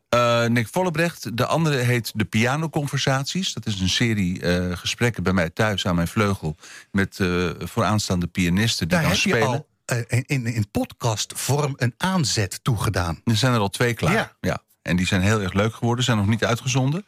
[0.10, 1.38] Eh, Nick Vollebrecht.
[1.38, 3.54] De andere heet De Pianoconversaties.
[3.54, 6.56] Dat is een serie eh, gesprekken bij mij thuis aan mijn vleugel.
[6.92, 9.48] Met eh, vooraanstaande pianisten die Daar dan heb je spelen.
[9.48, 9.68] al
[10.08, 13.22] in, in, in podcastvorm een aanzet toegedaan.
[13.24, 14.14] Er zijn er al twee klaar.
[14.14, 14.36] Ja.
[14.42, 14.62] Ja.
[14.82, 17.06] En die zijn heel erg leuk geworden, zijn nog niet uitgezonden.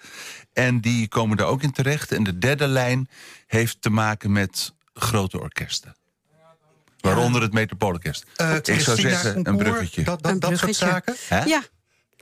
[0.54, 2.12] En die komen er ook in terecht.
[2.12, 3.10] En de derde lijn
[3.48, 5.96] heeft te maken met grote orkesten.
[7.06, 8.26] Waaronder het Metropoolorkest.
[8.36, 10.04] Eh, ik zou Christina zeggen, een bruggetje.
[10.04, 11.16] Dat, dat, Een dat soort zaken.
[11.28, 11.44] Hè?
[11.44, 11.62] Ja,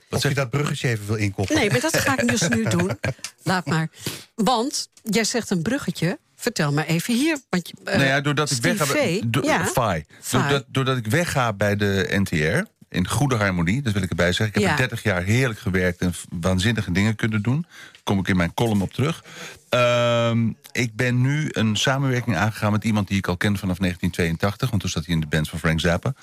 [0.09, 1.61] Of zeg je dat bruggetje even wil inkoppelen.
[1.61, 2.99] nee, maar dat ga ik dus nu doen.
[3.43, 3.89] Laat maar.
[4.35, 6.19] Want jij zegt een bruggetje.
[6.35, 7.37] Vertel maar even hier.
[7.49, 9.65] Want, eh, nou ja, doordat ik wegga bij, V, do- ja.
[9.65, 10.05] Fai.
[10.21, 10.41] Fai.
[10.43, 14.47] Doordat, doordat ik wegga bij de NTR In goede harmonie, dat wil ik erbij zeggen.
[14.47, 14.71] Ik heb Ja.
[14.71, 17.65] er 30 jaar heerlijk gewerkt en waanzinnige dingen kunnen doen.
[18.03, 19.23] Kom ik in mijn column op terug.
[19.69, 24.69] Ehm, ik ben nu een samenwerking aangegaan met iemand die ik al ken vanaf 1982.
[24.69, 26.13] Want toen zat hij in de band van Frank Zappa.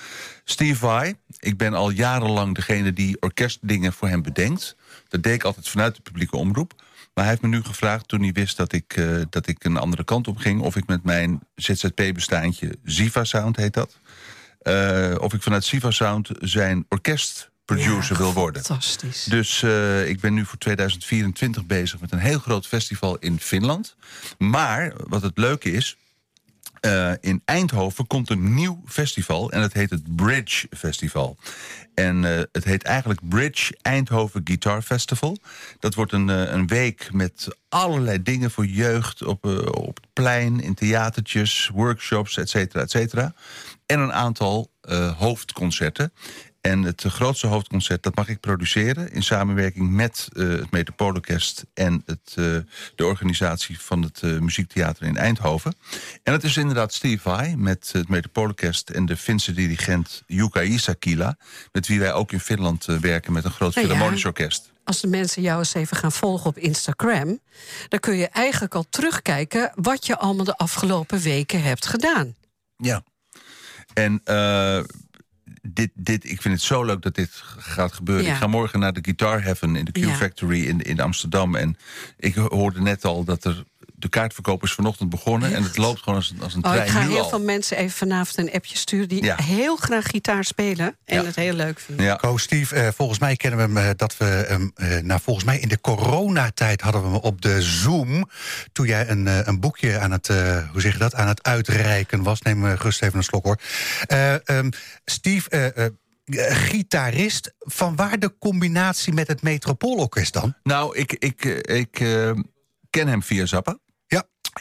[0.45, 1.14] Steve Vai.
[1.39, 4.76] Ik ben al jarenlang degene die orkestdingen voor hem bedenkt.
[5.09, 6.72] Dat deed ik altijd vanuit de publieke omroep.
[7.14, 9.76] Maar hij heeft me nu gevraagd toen hij wist dat ik, eh, dat ik een
[9.76, 10.61] andere kant op ging...
[10.61, 13.99] of ik met mijn ZZP-bestaantje, Ziva Sound heet dat...
[14.61, 16.85] eh, of ik vanuit Siva Sound zijn
[17.70, 18.64] orkestproducer wil worden.
[18.64, 19.24] Fantastisch.
[19.24, 23.96] Dus eh, ik ben nu voor 2024 bezig met een heel groot festival in Finland.
[24.38, 25.96] Maar wat het leuke is.
[26.80, 31.36] eh, in Eindhoven komt een nieuw festival en dat heet het Bridge Festival.
[31.94, 35.38] En eh, het heet eigenlijk Bridge Eindhoven Guitar Festival.
[35.78, 39.44] Dat wordt een, een week met allerlei dingen voor jeugd op,
[39.74, 43.34] op het plein, in theatertjes, workshops, et cetera, et cetera.
[43.86, 44.70] En een aantal
[45.16, 46.12] hoofdconcerten.
[46.61, 49.12] En het grootste hoofdconcert, dat mag ik produceren...
[49.12, 51.64] in samenwerking met eh, het Metropoolorkest...
[51.74, 52.44] en het, eh,
[52.94, 55.74] de organisatie van het eh, Muziektheater in Eindhoven.
[56.22, 58.90] En het is inderdaad Steve Vai met het Metropoolorkest...
[58.90, 61.36] en de Finse dirigent Jukka Isakila...
[61.72, 64.26] met wie wij ook in Finland werken met een groot Nou ja.
[64.26, 64.72] orkest.
[64.84, 67.40] Als de mensen jou eens even gaan volgen op Instagram...
[67.88, 69.72] dan kun je eigenlijk al terugkijken...
[69.74, 72.34] wat je allemaal de afgelopen weken hebt gedaan.
[72.76, 73.02] Ja.
[73.94, 74.22] En
[75.62, 78.24] dit, dit, ik vind het zo leuk dat dit gaat gebeuren.
[78.24, 78.32] Ja.
[78.32, 80.04] Ik ga morgen naar de Guitar Heaven in de Q.
[80.04, 81.54] Factory in, in Amsterdam.
[81.54, 81.76] En
[82.16, 83.64] ik hoorde net al dat er
[84.01, 85.55] de kaartverkoop is vanochtend begonnen.
[85.55, 87.28] En het loopt gewoon als, een- als een Oh, trein ik ga nu heel al.
[87.28, 89.09] veel mensen even vanavond een appje sturen...
[89.09, 89.36] die Ja.
[89.42, 91.24] heel graag gitaar spelen en Ja.
[91.24, 92.05] het heel leuk vinden.
[92.05, 92.14] Ja.
[92.14, 94.72] Ko, Steve, eh, volgens mij kennen we hem eh, dat we hem...
[94.74, 98.28] eh, nou, volgens mij in de coronatijd hadden we hem op de Zoom...
[98.72, 101.42] toen jij een, eh, een boekje aan het, eh, hoe zeg je dat, aan het
[101.42, 102.40] uitreiken was.
[102.42, 103.59] Neem eh, gerust even een slok, hoor.
[104.07, 104.70] Eh, ehm,
[105.05, 110.55] Steve, eh, eh, eh, gitarist, van waar de combinatie met het Metropoolorkest dan?
[110.62, 111.90] Nou, ik, ik, ik
[112.90, 113.78] ken hem via Zappa.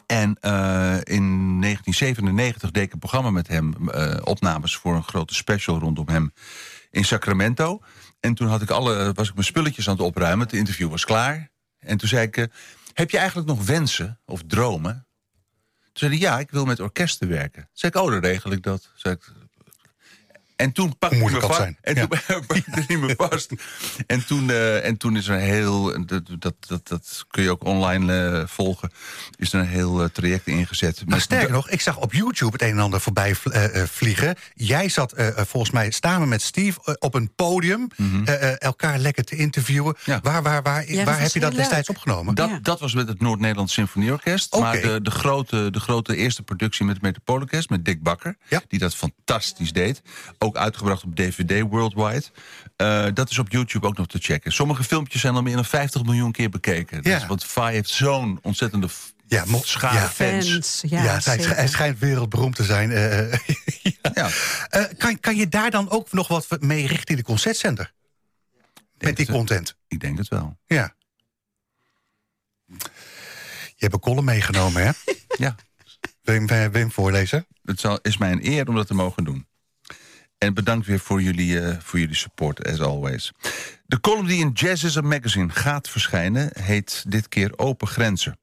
[0.05, 5.33] En eh, in 1997 deed ik een programma met hem, eh, opnames voor een grote
[5.33, 6.33] special rondom hem
[6.91, 7.81] in Sacramento.
[8.19, 10.45] En toen had ik alle, was ik mijn spulletjes aan het opruimen.
[10.45, 11.49] Het interview was klaar.
[11.79, 12.45] En toen zei ik: eh,
[12.93, 15.07] Heb je eigenlijk nog wensen of dromen?
[15.79, 17.61] Toen zei hij: Ja, ik wil met orkesten werken.
[17.61, 18.91] Toen zei ik: Oh, dan regel ik dat.
[18.95, 19.31] Zei ik,
[20.59, 21.59] en toen pakte hij me vast.
[21.81, 22.07] En toen
[22.47, 23.51] pakte hij me vast.
[24.07, 26.05] En toen, eh, en toen is er een heel.
[26.05, 28.91] Dat, dat, dat, dat kun je ook online eh, volgen.
[29.37, 31.03] Is er een heel eh, traject ingezet.
[31.05, 33.87] Maar sterker nog, ik zag op YouTube het een en ander voorbij vl- eh, eh,
[33.87, 34.35] vliegen.
[34.53, 37.87] Jij zat eh, eh, volgens mij samen met Steve eh, op een podium...
[38.25, 39.95] eh, eh, elkaar lekker te interviewen.
[39.99, 40.11] Mhm.
[40.11, 40.19] Ja.
[40.23, 42.35] Waar, waar, waar, Ja, waar heb je dat destijds opgenomen?
[42.35, 42.59] Dat, Ja.
[42.61, 44.55] dat was met het Noord-Nederlands Symfonieorkest.
[44.59, 47.69] Maar de, de, grote, de grote eerste productie met het Metropoolorkest...
[47.69, 48.61] met Dick Bakker, Ja.
[48.67, 50.01] die dat fantastisch deed.
[50.37, 52.23] Ook uitgebracht op DVD worldwide.
[52.75, 54.51] Eh, dat is op YouTube ook nog te checken.
[54.51, 56.99] Sommige filmpjes zijn al meer dan 50 miljoen keer bekeken.
[57.03, 57.17] Ja.
[57.19, 58.87] Dus, want Fai heeft zo'n ontzettende
[59.27, 60.09] Ja, schare ja.
[60.09, 60.49] fans.
[60.51, 62.91] Fans, Ja, ja, hij, schijnt wereldberoemd te zijn.
[62.91, 63.39] eh, eh,
[64.13, 64.29] ja.
[64.69, 67.93] Eh, kan, kan je daar dan ook nog wat mee richten in de concertcenter?
[68.97, 69.75] Met die het- content?
[69.87, 70.57] Ik denk het wel.
[70.65, 70.93] Ja.
[72.65, 74.91] Je hebt een column meegenomen, hè?
[75.45, 75.55] Ja.
[76.21, 77.47] Wil je hem, wil je hem voorlezen?
[77.63, 79.47] Het zal, is mij een eer om dat te mogen doen.
[80.39, 83.31] En bedankt weer voor jullie, eh, voor jullie support, as always.
[83.85, 86.49] De column die in Jazz is a Magazine gaat verschijnen...
[86.59, 88.39] heet dit keer Open Grenzen.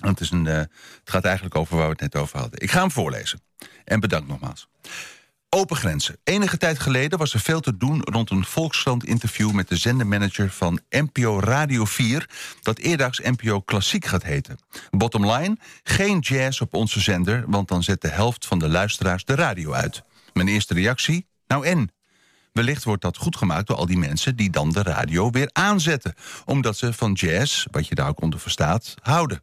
[0.00, 2.60] Het, is een, eh, het gaat eigenlijk over waar we het net over hadden.
[2.60, 3.40] Ik ga hem voorlezen.
[3.84, 4.68] En bedankt nogmaals.
[5.48, 6.16] Open grenzen.
[6.24, 9.50] Enige tijd geleden was er veel te doen rond een Volkskrant-interview...
[9.50, 12.28] met de zendermanager van NPO Radio 4...
[12.62, 14.58] dat eerdags NPO Klassiek gaat heten.
[14.90, 17.44] Bottom line, geen jazz op onze zender...
[17.46, 20.02] want dan zet de helft van de luisteraars de radio uit.
[20.34, 21.26] Mijn eerste reactie?
[21.46, 21.92] Nou en?
[22.52, 24.36] Wellicht wordt dat goed gemaakt door al die mensen...
[24.36, 26.14] die dan de radio weer aanzetten.
[26.44, 29.42] Omdat ze van jazz, wat je daar ook onder verstaat, houden.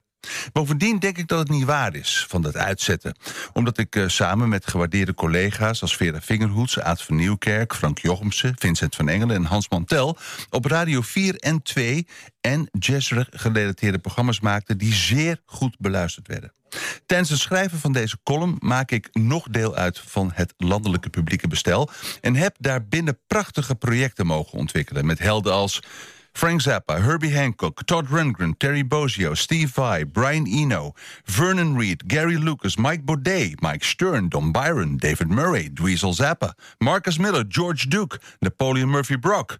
[0.51, 3.15] Bovendien denk ik dat het niet waar is van dat uitzetten.
[3.53, 8.55] Omdat ik eh, samen met gewaardeerde collega's als Vera Vingerhoets, Aad van Nieuwkerk, Frank Jochemsen,
[8.57, 10.17] Vincent van Engelen en Hans Mantel
[10.49, 12.07] op Radio 4 en 2
[12.41, 16.53] en jazz-gerelateerde programma's maakte die zeer goed beluisterd werden.
[17.05, 21.47] Tijdens het schrijven van deze column maak ik nog deel uit van het landelijke publieke
[21.47, 21.89] bestel
[22.21, 25.05] en heb daarbinnen prachtige projecten mogen ontwikkelen.
[25.05, 25.79] Met helden als
[26.33, 30.93] Frank Zappa, Herbie Hancock, Todd Rundgren, Terry Bozzio, Steve Vai, Brian Eno,
[31.25, 37.17] Vernon Reed, Gary Lucas, Mike Baudet, Mike Stern, Don Byron, David Murray, Dweezil Zappa, Marcus
[37.17, 39.59] Miller, George Duke, Napoleon Murphy Brock.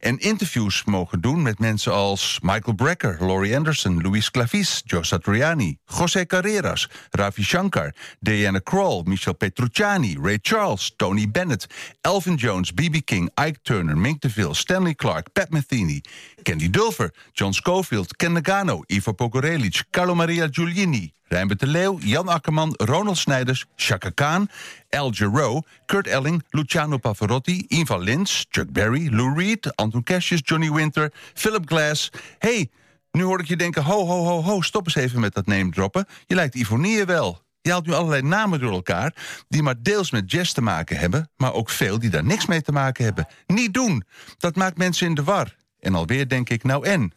[0.00, 5.78] En interviews mogen doen met mensen als Michael Brecker, Laurie Anderson, Luis Clavis, Joe Satriani,
[5.84, 11.66] José Carreras, Ravi Shankar, Diana Krall, Michel Petrucciani, Ray Charles, Tony Bennett,
[12.00, 13.00] Elvin Jones, B.B.
[13.04, 16.00] King, Ike Turner, Mink DeVille, Stanley Clark, Pat Metheny,
[16.42, 22.28] Candy Dulfer, John Schofield, Ken Nagano, Ivo Pogorelic, Carlo Maria Giulini, Rijnbert de Leeuw, Jan
[22.28, 24.48] Akkerman, Ronald Snijders, Chaka Khan,
[24.88, 30.72] Al Jarreau, Kurt Elling, Luciano Pavarotti, Eva Lins, Chuck Berry, Lou Reed, Anton Cassius, Johnny
[30.72, 32.10] Winter, Philip Glass.
[32.38, 32.70] hey,
[33.10, 35.70] nu hoor ik je denken, ho, ho, ho, ho, stop eens even met dat name
[35.70, 36.06] droppen.
[36.26, 37.42] Je lijkt Ivonie wel.
[37.62, 39.14] Je haalt nu allerlei namen door elkaar
[39.48, 41.30] die maar deels met jazz te maken hebben...
[41.36, 43.26] maar ook veel die daar niks mee te maken hebben.
[43.46, 44.04] Niet doen.
[44.38, 45.56] Dat maakt mensen in de war.
[45.80, 47.12] En alweer denk ik, nou en?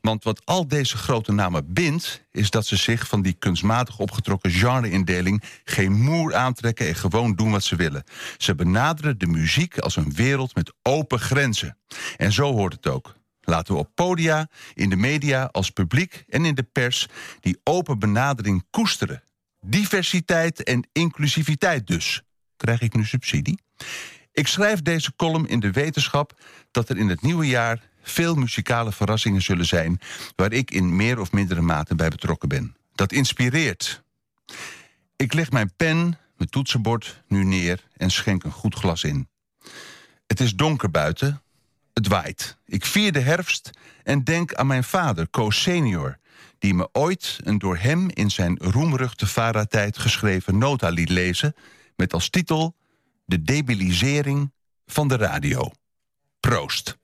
[0.00, 2.24] Want wat al deze grote namen bindt...
[2.30, 5.42] is dat ze zich van die kunstmatig opgetrokken genre-indeling...
[5.64, 8.04] geen moer aantrekken en gewoon doen wat ze willen.
[8.36, 11.76] Ze benaderen de muziek als een wereld met open grenzen.
[12.16, 13.16] En zo hoort het ook.
[13.40, 17.06] Laten we op podia, in de media, als publiek en in de pers...
[17.40, 19.22] die open benadering koesteren.
[19.60, 22.22] Diversiteit en inclusiviteit dus.
[22.56, 23.58] Krijg ik nu subsidie?
[24.32, 26.40] Ik schrijf deze column in de wetenschap
[26.70, 30.00] dat er in het nieuwe jaar veel muzikale verrassingen zullen zijn
[30.36, 32.76] waar ik in meer of mindere mate bij betrokken ben.
[32.94, 34.02] Dat inspireert.
[35.16, 39.28] Ik leg mijn pen, mijn toetsenbord nu neer en schenk een goed glas in.
[40.26, 41.42] Het is donker buiten.
[41.92, 42.56] Het waait.
[42.66, 43.70] Ik vier de herfst
[44.02, 46.18] en denk aan mijn vader, Koos senior...
[46.58, 51.54] die me ooit een door hem in zijn roemruchte Vara-tijd geschreven nota liet lezen...
[51.96, 52.76] met als titel
[53.24, 54.52] De debilisering
[54.86, 55.70] van de radio.
[56.40, 56.98] Proost.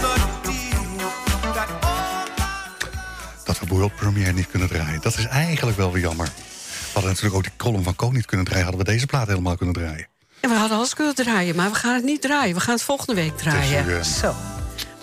[0.00, 1.08] Know the deal.
[1.54, 5.00] Got all my Dat we World Premiere niet kunnen draaien.
[5.00, 6.26] Dat is eigenlijk wel weer jammer.
[6.26, 6.32] We
[6.92, 8.64] hadden natuurlijk ook die column van Ko niet kunnen draaien.
[8.64, 10.06] Hadden we deze plaat helemaal kunnen draaien.
[10.40, 12.54] En we hadden alles kunnen draaien, maar we gaan het niet draaien.
[12.54, 13.86] We gaan het volgende week draaien.
[13.86, 14.34] Dus, Zo.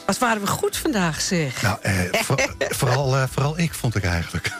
[0.10, 1.62] Wat waren we goed vandaag, zeg.
[1.62, 4.52] Nou, eh, voor- vooral, eh, vooral ik vond ik eigenlijk.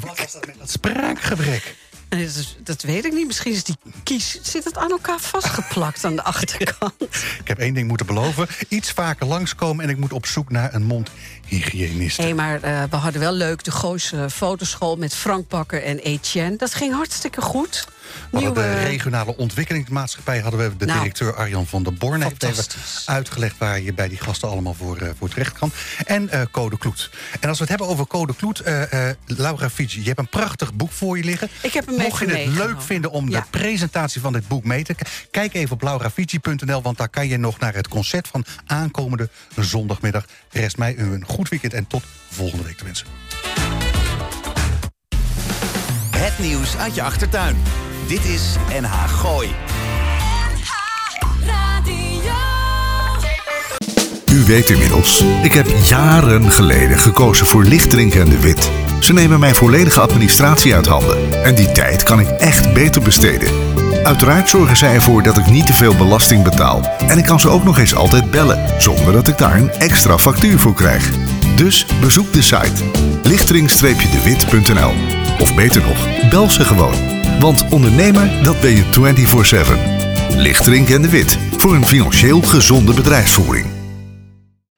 [0.00, 1.74] Wat was dat met dat spraakgebrek?
[2.08, 3.26] En dat, is- dat weet ik niet.
[3.26, 4.38] Misschien is die kies...
[4.42, 6.94] Zit het aan elkaar vastgeplakt aan de achterkant?
[7.40, 8.46] Ik heb één ding moeten beloven.
[8.68, 12.16] Iets vaker langskomen en ik moet op zoek naar een mondhygiënist.
[12.16, 14.96] Hé, maar eh, we hadden wel leuk de Gooise fotoschool...
[14.96, 16.56] met Frank Bakker en Etienne.
[16.56, 17.86] Dat ging hartstikke goed.
[18.30, 20.38] We hadden de regionale ontwikkelingsmaatschappij...
[20.40, 22.64] hadden we de Nou, directeur Arjan van der Born heeft even
[23.04, 23.58] uitgelegd...
[23.58, 25.70] waar je bij die gasten allemaal voor, eh, voor terecht kan.
[26.06, 27.10] En eh, Code Kloet.
[27.40, 28.60] En als we het hebben over Code Kloet...
[28.60, 31.48] eh, eh, Laura Fiji, je hebt een prachtig boek voor je liggen.
[31.62, 33.40] Ik heb hem Mocht je het leuk vinden om Ja.
[33.40, 34.94] de presentatie van dit boek mee te
[35.30, 38.28] Kijk even op lauravigi.nl, want daar kan je nog naar het concert...
[38.28, 40.24] van aankomende zondagmiddag.
[40.50, 43.06] Rest mij u een goed weekend en tot volgende week te wensen.
[46.10, 47.56] Het nieuws uit je achtertuin.
[48.06, 49.48] Dit is NH Gooi.
[54.32, 58.70] U weet inmiddels, ik heb jaren geleden gekozen voor Lichterink en de Wit.
[59.00, 61.44] Ze nemen mijn volledige administratie uit handen.
[61.44, 63.52] En die tijd kan ik echt beter besteden.
[64.04, 66.96] Uiteraard zorgen zij ervoor dat ik niet te veel belasting betaal.
[67.08, 70.18] En ik kan ze ook nog eens altijd bellen, zonder dat ik daar een extra
[70.18, 71.10] factuur voor krijg.
[71.56, 72.84] Dus bezoek de site
[73.22, 74.92] lichtering-dewit.nl.
[75.38, 77.17] Of beter nog, bel ze gewoon.
[77.38, 78.84] Want ondernemer, dat ben je
[80.30, 80.36] 24-7.
[80.36, 83.66] Lichterink en de Wit, voor een financieel gezonde bedrijfsvoering.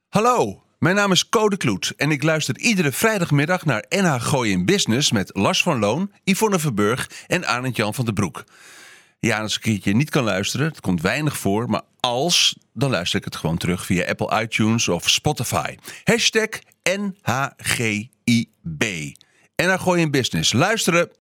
[0.09, 4.65] Hallo, mijn naam is Code Kloet en ik luister iedere vrijdagmiddag naar NH Gooi in
[4.65, 8.45] Business met Lars van Loon, Yvonne Verburg en Arend Jan van den Broek.
[9.19, 12.91] Ja, als ik een keertje niet kan luisteren, het komt weinig voor, maar als, dan
[12.91, 15.77] luister ik het gewoon terug via Apple iTunes of Spotify.
[16.05, 16.49] Hashtag
[16.83, 18.05] NHGIB.
[19.57, 20.53] NH Gooi in Business.
[20.53, 21.20] Luisteren!